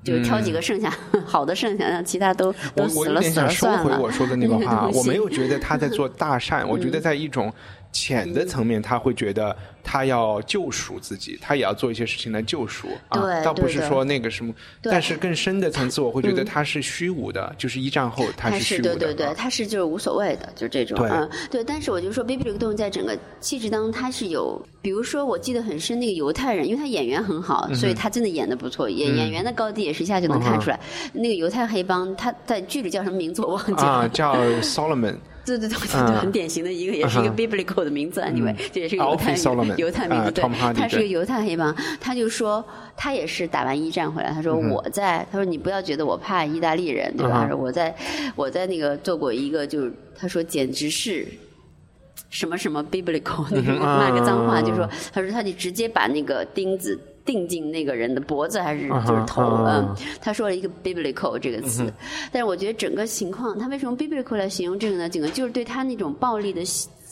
[0.04, 3.80] 就挑几个剩下 好的剩下，让其他都都死了死了算了。
[3.82, 7.50] 我有点想收回我说的那个话， 我没有觉得他在做大善，我觉得在一种。
[7.94, 14.52] 浅的层面，他会觉得他要救赎自己，他也要做一些事情来救赎啊，倒不是说那个什么。
[14.82, 18.96] 但是更深的层次，我会觉得他是虚无的，就是一战后他是虚无的。
[18.96, 21.26] 对对对，他是就是无所谓的，就这种啊。
[21.48, 30.80] 对，但是我就说，Baby 这个动物在整个气质当中，他是有，比如说我记得很深，那个犹太人，因为他演员很好，所以他真的演的不错，演演员的高低也是一下就能看出来。
[31.12, 33.88] 那个犹太黑帮，他在剧里叫什么名字我忘记了。
[33.88, 35.14] 啊， 叫 Solomon。
[35.44, 39.34] 对对对，就很典型的一个，也是一个 biblical 的名字，anyway，这也是犹太
[39.76, 40.42] 犹太名字，对，
[40.74, 42.64] 他是个犹太黑帮，他就说
[42.96, 47.42] 他也是打完一战回来，他说我在，他说你不要觉得我怕意大利人，对吧？
[47.42, 47.94] 他说我在
[48.34, 51.26] 我在那个做过一个，就是他说简直是
[52.30, 56.98] 什么什么 biblical，那个 骂个脏话，就说他说他就直接把那个钉子。
[57.24, 59.42] 定进那个人的脖子还是就是头？
[59.64, 61.92] 嗯，他说了一个 biblical 这个词，
[62.30, 65.08] 但是我觉得整个情况，他为什么 biblical 来形容这个呢？
[65.08, 66.62] 整个就是对他那种暴力的。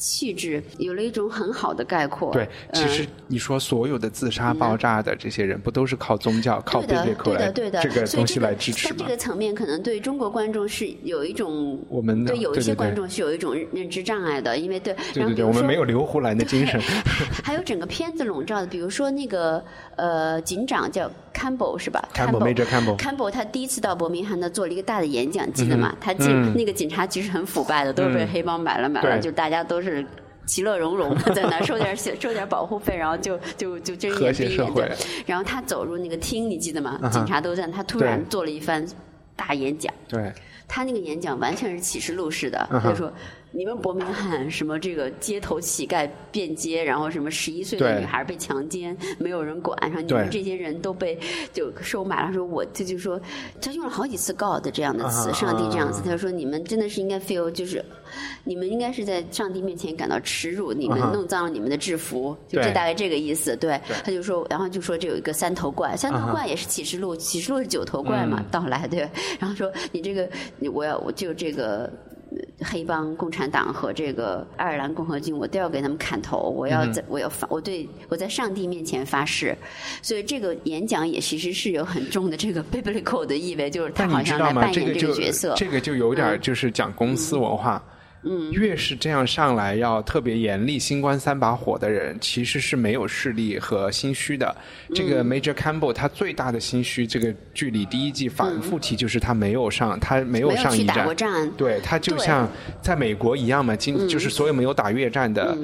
[0.03, 2.33] 气质有了一种很好的概括。
[2.33, 8.97] 对，其实你说所有的自杀爆炸的这些人，不都是靠宗教、靠贝贝克来这个东西来支持吗？
[8.99, 16.81] 这个层面可能对中国观众是有一种，我们对有一些观众是有一种认知障碍的，因为对，对对对，我们没有刘胡兰的精神。
[17.45, 19.63] 还有整个片子笼罩的，比如说那个
[19.95, 25.95] 呃警长叫 Campbell 是吧？Campbell，Major Campbell，Campbell 他第一次到伯明翰，他做了一个大的演讲，记得吗？
[26.01, 29.92] 他进那个警察局是很腐败的，都是被黑帮买了买了，就大家都是。
[30.47, 34.75] 其乐融融的 在那收点收点保护费，然后就就就睁一眼闭一眼。
[34.75, 34.91] 对，
[35.27, 36.99] 然后他走入那个厅，你记得吗？
[37.13, 38.87] 警察都在，他突然做了一番
[39.37, 39.93] 大演讲。
[40.09, 40.33] 对，
[40.67, 43.13] 他那个演讲完全是启示录式的，他说。
[43.55, 51.19] 你们伯明翰什么这个街头乞丐遍街，然后什么十一岁的女孩被强奸，没有人管，然后你们这些人都被
[51.53, 52.33] 就收买了。
[52.33, 53.21] 说我这就说，
[53.61, 56.01] 他用了好几次 God 这样的词，上帝这样子。
[56.03, 57.85] 他说你们真的是应该 feel，就是
[58.45, 63.57] 你们应该是在上帝面前感到耻辱，你们弄脏了你们的制服，就这大概这个意思。
[63.57, 69.09] 对，他就说，然后就说这有一个三头怪，三头怪也是启示录，启示录是九头怪嘛，到来对。
[69.39, 70.29] 然后说你这个，
[70.73, 71.91] 我要我就这个。
[72.63, 76.49] 黑帮、共产党和这个爱尔兰共和军，我都要给他们砍头。
[76.57, 79.55] 我要在，我要发，我对我在上帝面前发誓。
[80.01, 85.53] 所以这个演讲也其实是有很重的这个 biblical 的意味，就是他好像在扮演这个角色。
[85.59, 87.85] 这个就有点就是讲公司文化。
[87.87, 87.93] 嗯，
[88.53, 94.55] 越是这样上来要特别严厉、新官三把火的人，其实是没有势力和心虚的。
[94.95, 102.49] 这个 Major Campbell 他最大的心虚，这个剧里第一季反复提，就是他没有上，他没有上一战，对他就像
[102.81, 105.57] 在美国一样嘛，今就是所有没有打越战的。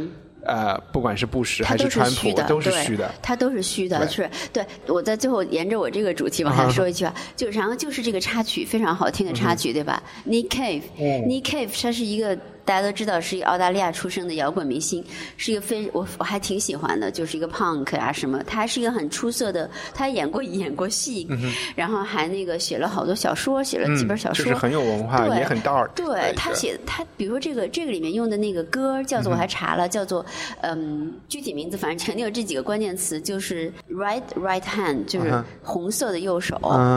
[0.45, 4.64] 呃，不管是布什还是川普，都是虚的，他都是虚的，是对。
[4.86, 12.39] 我在最后沿着我这个主题往下说一句啊，就然后就是这个插曲非常好听的插曲，对吧？Nick Cave，Nick Cave，他是一个。
[12.68, 15.02] 大家都知道是一个澳大利亚出生的摇滚明星，
[15.38, 18.42] 是一个非我我还挺喜欢的，就是一个 punk 啊什么。
[18.46, 21.26] 他还是一个很出色的，他演过演过戏，
[21.74, 25.88] 然后还那个写了好多小说，写了几本小说，就是很有文化，也很 dark。
[25.94, 30.22] 对他写他，比如说这个这个里面用的那个歌叫做我还查了，叫做
[30.60, 36.56] 嗯具体名字，反正肯定有这几个关键词，就是 right right hand，就是红色的右手，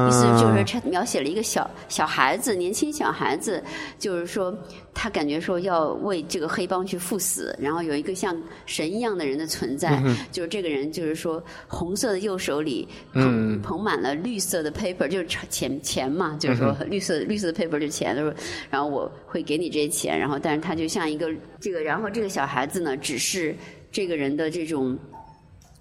[0.09, 3.63] 意思就是描写了一个小小孩子，年轻小孩子，
[3.97, 4.53] 就是说。
[4.93, 8.35] 他感觉说要为这个黑帮去赴死，然后有一个像
[8.65, 18.33] 神一样的人的存在，就是这个人，就是说红色的右手里捧捧满了绿色的 paper，就是钱钱嘛，就是说绿色绿色的 paper 就是钱，他说，
[18.69, 21.29] 然后我会给你这些钱，然后但是他就像一个
[21.59, 23.55] 这个，然后这个小孩子呢，只是
[23.91, 24.97] 这个人的这种。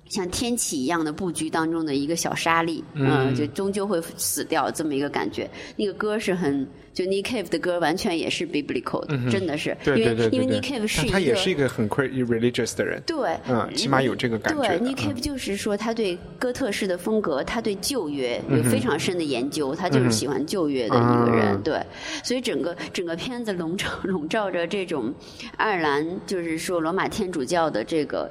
[0.09, 5.49] 像天启一样的布局当中的一个小沙粒，嗯，就终究会死掉这么一个感觉。
[5.77, 10.61] 那个歌是很，就 Nick Cave 的歌完全也是 biblical 的，真的是，对对对对因为因为对。
[10.61, 13.01] Nick Cave 是一个，他也是一个很 religious 的人。
[13.07, 21.55] 对，嗯起码有这个感觉对的，Nick Cave 就是说，他对哥特式的风格，他对旧约有非常深的研究，他就是喜欢旧约的一个人。
[21.55, 21.80] 嗯对，
[22.22, 25.12] 所以整个整个片子笼罩 笼罩着这种
[25.57, 28.30] 爱尔兰，就是说罗马天主教的这个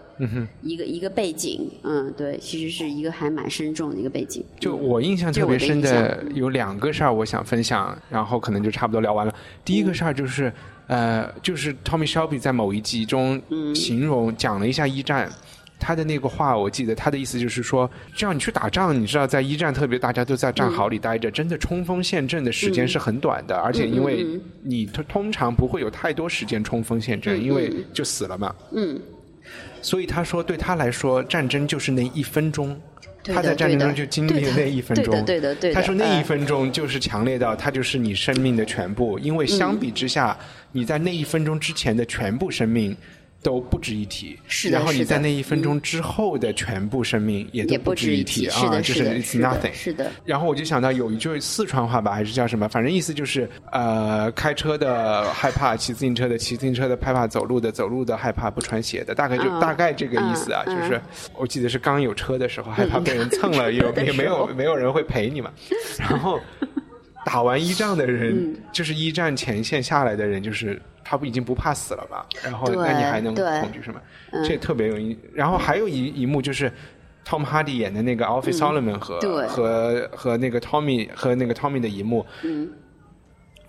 [0.62, 1.70] 一个一个背景。
[1.84, 4.44] 嗯，对，其实是一个还蛮深重的一个背景。
[4.60, 9.34] 就我印象特别深的有两个事儿，我想分享，然后可能就差不多聊完了。
[9.64, 10.52] 第一个事儿就是，
[10.88, 13.40] 呃，就是 Tommy Shelby 在某一集中
[13.76, 15.30] 形容讲了一下一战。
[15.78, 24.26] 他的那个话，我记得他的意思就是说，这样你去打仗，你知道，在一战特别大家都在战壕里待着，真的冲锋陷阵的时间是很短的，而且因为
[24.64, 28.54] 你通通常不会有太多时间冲锋陷阵，因为就死了嘛。
[28.74, 29.00] 嗯，
[29.82, 32.76] 所以他说，对他来说，战争就是那一分钟。
[33.34, 40.38] 他在战争中就经历了那一分钟，对的对的对的他说那一嗯分钟就是强烈到，它就是你生命的全部，因为相比之下，
[40.72, 42.96] 你在那一分钟之前的全部生命。
[43.42, 50.12] 都不值一提，是的然后你在那一分钟之后的全部生命也都不值一提啊，就是，it's，nothing，是的。
[50.26, 61.02] 然后我就想到有一句四川话吧，还是叫什么，反正意思就是呃，开车的害怕，骑自行车的骑自行车的害怕，走路的走路的害怕，不穿鞋的，大概就、嗯大概这个意思啊，嗯就是
[61.38, 65.50] 我记得是刚有车的时候，害怕 被人蹭了， 有也没有没有人会陪你嘛，
[65.98, 66.40] 然后。
[67.26, 72.26] 打完一仗的人，嗯就是一战前线下来的人，就是他不已经不怕死了吧？
[72.44, 74.02] 然后那你还能恐惧什么？
[74.46, 75.18] 这特别有意。
[75.34, 76.72] 然后还有一一幕就是
[77.26, 82.26] Tom Hardy 演的那个 Alfie Solomon 和、嗯和和那个 Tommy 和那个 Tommy 的一幕。
[82.44, 82.72] 嗯。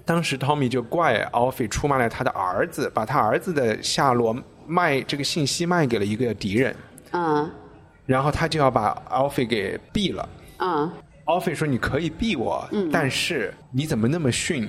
[0.07, 4.37] 当时 Tommy 就怪 Alfie 出卖了他的儿子，把他儿子的下落
[4.67, 6.75] 卖这个信息卖给了一个敌人，
[7.13, 7.49] 嗯
[8.07, 10.29] 然后他就要把 Alfie 给毙了。
[10.59, 10.91] 嗯
[11.27, 14.69] Alfie 说：“你可以避我，但是你怎么那么逊？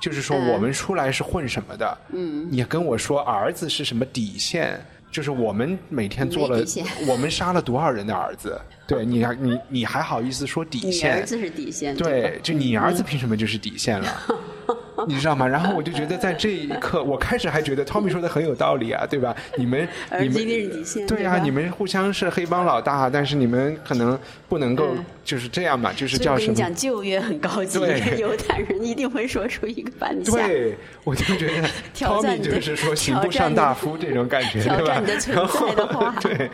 [0.00, 1.98] 就是说嗯我们出来是混什么的？
[2.12, 4.84] 嗯，你跟我说儿子是什么底线？
[5.12, 6.64] 就是我们每天做了
[7.06, 8.60] 我们杀了多少人的儿子？
[8.88, 11.14] 对你还你你还好意思说底你线？
[11.14, 14.22] 儿子是底线，对，就你儿子凭什么就是底线了？
[15.08, 15.46] 你知道吗？
[15.46, 19.34] 然后我就觉得在这一刻， 我开始还觉得 Tommy 说的很有道理啊，对吧？
[19.56, 19.88] 你们
[20.20, 26.54] 你们对啊，你们互相是黑帮老大，但是你们可能不能够嗯就是这样嘛，就是叫什么？
[26.54, 27.78] 讲，旧约很高级，
[28.18, 30.32] 犹太人一定会说出一个 反下。
[30.32, 36.50] 对，我就觉得 Tommy 就是说行挑战你不上大夫这种感觉，对吧然后在的话对，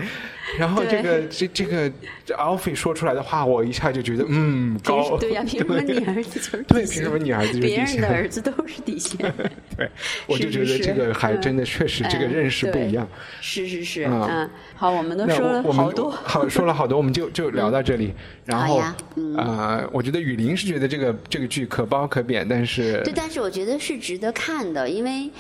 [0.59, 1.91] 然后这个这这个
[2.27, 9.19] 这 Alfie 说出来的话，我一下就觉得嗯凭高，对呀，凭什么你儿子就是对凭什么你儿子就是底别人线的儿子都是底线？
[9.77, 9.89] 对，
[10.27, 13.07] 我就觉得这个还真的确实这个嗯认识不一样。
[13.41, 18.13] 是是是，嗯嗯，好，我们都说了好多，好说了好多，我们就就 聊到这里。
[18.45, 25.31] 然后好呀嗯呃，我觉得雨林是觉得这个这个剧可褒可贬，但是对，但是我觉得是值得看的，因为。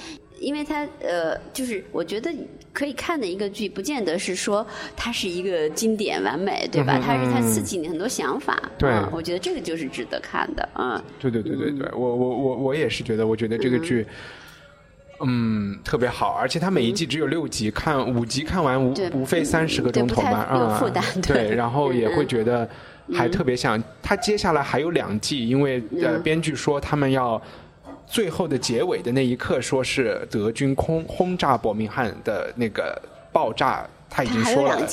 [0.41, 2.31] 因为它呃，就是我觉得
[2.73, 4.67] 可以看的一个剧，不见得是说
[4.97, 6.99] 它是一个经典完美，对吧？
[6.99, 8.91] 嗯它是它嗯刺激你很多想法，对。
[8.91, 11.03] 嗯我觉得这个就是值得看的，嗯。
[11.19, 14.07] 对对对对对，我我我我也是觉得，我觉得这个剧。
[15.21, 22.69] 嗯，特别好，而且它每一季只有六集，看五集看完无无非三十个钟头嘛，对不太有啊负担对对，然后也会觉得
[23.13, 26.23] 还特别想，它接下来还有两季，因为呃，嗯。
[26.23, 27.43] 编剧说他们要
[28.09, 33.01] 最后的结尾的那一刻，说是德军空轰炸伯明翰的那个
[33.31, 34.87] 爆炸，他已经说了。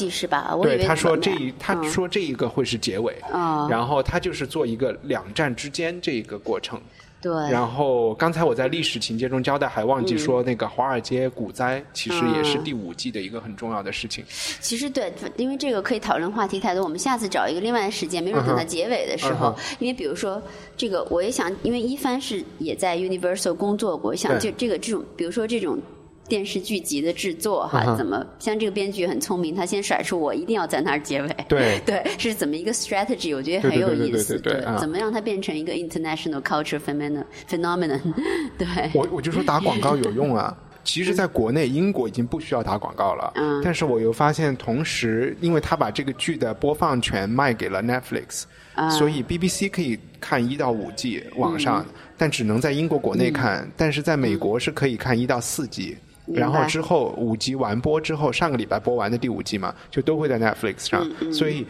[0.62, 6.80] 对，他说这一，他嗯说这一个会是结尾，哦然后他就是做一个两战之间这一个过程。
[7.22, 14.24] 对，然后刚才我在历史情节中交代，还忘记说那个华尔街股灾其实也是嗯第五季的一个很重要的事情。
[14.60, 20.42] 其实对，因为这个可以讨论话题太多，我们下次找一个另外的时间，没准等到结尾的时候，嗯因为比如说
[20.78, 25.80] 这个，我也想，因为一帆是也在 Universal 工作过，想就这个这种，比如说这种。
[26.28, 33.36] 电视剧集的制作哈，嗯怎么像这个编剧很聪明，他先甩出我一定要在那儿结尾，对 对，是怎么一个 strategy？
[33.36, 38.00] 我觉得很有意思，对对对啊怎么让它变成一个 international culture phenomenon phenomenon？
[38.58, 40.56] 对，我我就说打广告有用啊。
[40.86, 43.34] 其实，在国内，英国已经不需要打广告了。
[43.38, 48.44] 嗯但是我又发现，同时，因为他把这个剧的播放权卖给了 Netflix，、
[48.92, 53.68] 所啊以 BBC 可以看一到五季网上，嗯但只能在英国国内看。
[53.76, 55.98] 但是在美国是可以看一到四季。
[56.34, 61.66] 然后之后五集完播之后，上个礼拜播完的第五季嘛，就都会在 Netflix 上，所以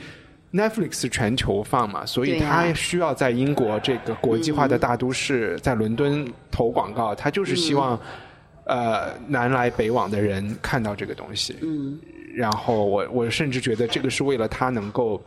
[0.53, 7.99] Netflix 是全球放嘛，所以它需要在英国这个国际化的大都市，在伦敦投广告，它就是希望、
[8.65, 11.57] 呃南来北往的人看到这个东西。
[11.61, 11.99] 嗯，
[12.33, 15.21] 然后我我甚至觉得这个是为了他能够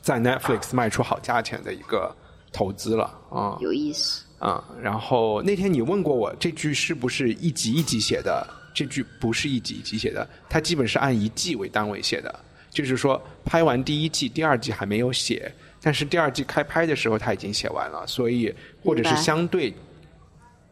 [0.00, 2.14] 在 Netflix 卖出好价钱的一个
[2.52, 3.56] 投资了啊。
[3.60, 4.23] 有意思。
[4.44, 8.46] 啊、然后那天你问过我这句是不是一集一集写的？
[8.74, 12.40] 这句不是一集一集写的，它基本是按一季为单位写的。
[12.70, 19.72] 就是说，拍完第一季，第二季还没有写，但是第二季开拍的时候他已经写完了，所以或者是相对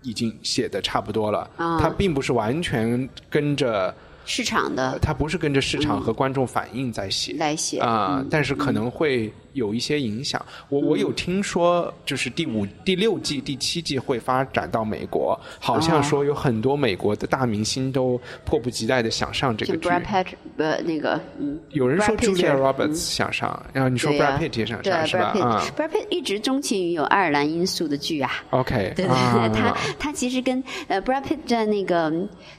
[0.03, 1.49] 已经写的差不多了。
[1.57, 3.95] 啊它并不是完全跟着，
[4.27, 7.37] 市场的它不是跟着市场和观众反应在写。
[7.39, 10.45] 来写啊、嗯但是可能会有一些影响。
[10.69, 19.89] 我我有听说，就是第五、第六季、第七季会发展到美国，好像哦说有很多美国的大明星都迫不及待的想上这个剧。
[19.89, 20.27] Brad Pitt
[20.57, 22.61] 呃那个嗯，有人说 Julia 嗯。
[22.63, 25.33] Roberts 想上，然后你说 Brad Pitt 也想对上是吧？
[25.41, 28.31] 啊 Brad Pitt 一直钟情于有爱尔兰因素的剧啊。
[28.51, 29.09] ，OK， 对对
[29.55, 32.13] 他他其实跟呃 Brad Pitt 在那个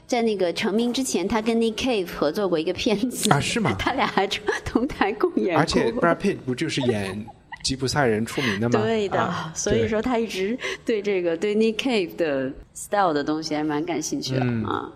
[0.06, 3.32] 在那个成名之前，他跟 Nick Cave 合作过一个片子。
[3.32, 3.74] 啊是吗？
[3.78, 4.26] 他俩还
[4.64, 5.60] 同台共演过。
[5.60, 7.26] 而且 Brad Pitt 不就是演
[7.62, 8.80] 吉普赛人出名的吗？
[8.82, 14.88] 对的，啊所以说他一直对这个对 Nick Cave 的 style 的东西还蛮感兴趣的、嗯啊。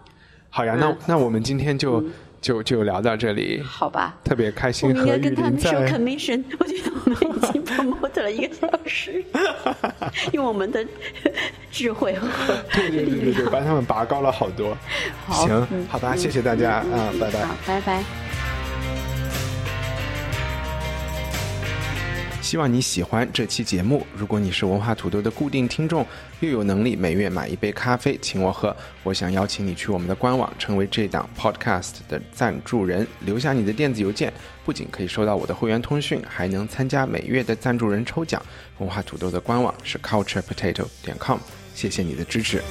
[0.50, 2.04] 好呀，那那我们今天就
[2.40, 5.90] 就就聊到这里，好吧，特别开心和雨们应该跟他们收在。
[5.90, 6.44] commission。
[6.58, 9.24] 我觉得我们已经 promote 了一个小时，
[10.32, 10.84] 用我们的
[11.70, 12.28] 智慧和
[12.72, 14.76] 对对对对对，把他们拔高了好多。
[15.26, 17.44] 好行嗯，好吧，谢谢大家啊，拜拜。
[17.44, 18.27] 好，拜拜。
[22.48, 24.06] 希望你喜欢这期节目。
[24.16, 26.06] 如果你是文化土豆的固定听众，
[26.40, 34.32] 又有能力每月买一杯咖啡请我喝，我想邀请你去我们的官网，成为这档 podcast 的赞助人，留下你的电子邮件，
[34.64, 38.42] 不仅可以收到我的会员通讯，还能参加每月的赞助人抽奖。
[38.78, 41.36] 文化土豆的官网是 culturepotato 点 com，
[41.74, 42.62] 谢谢你的支持。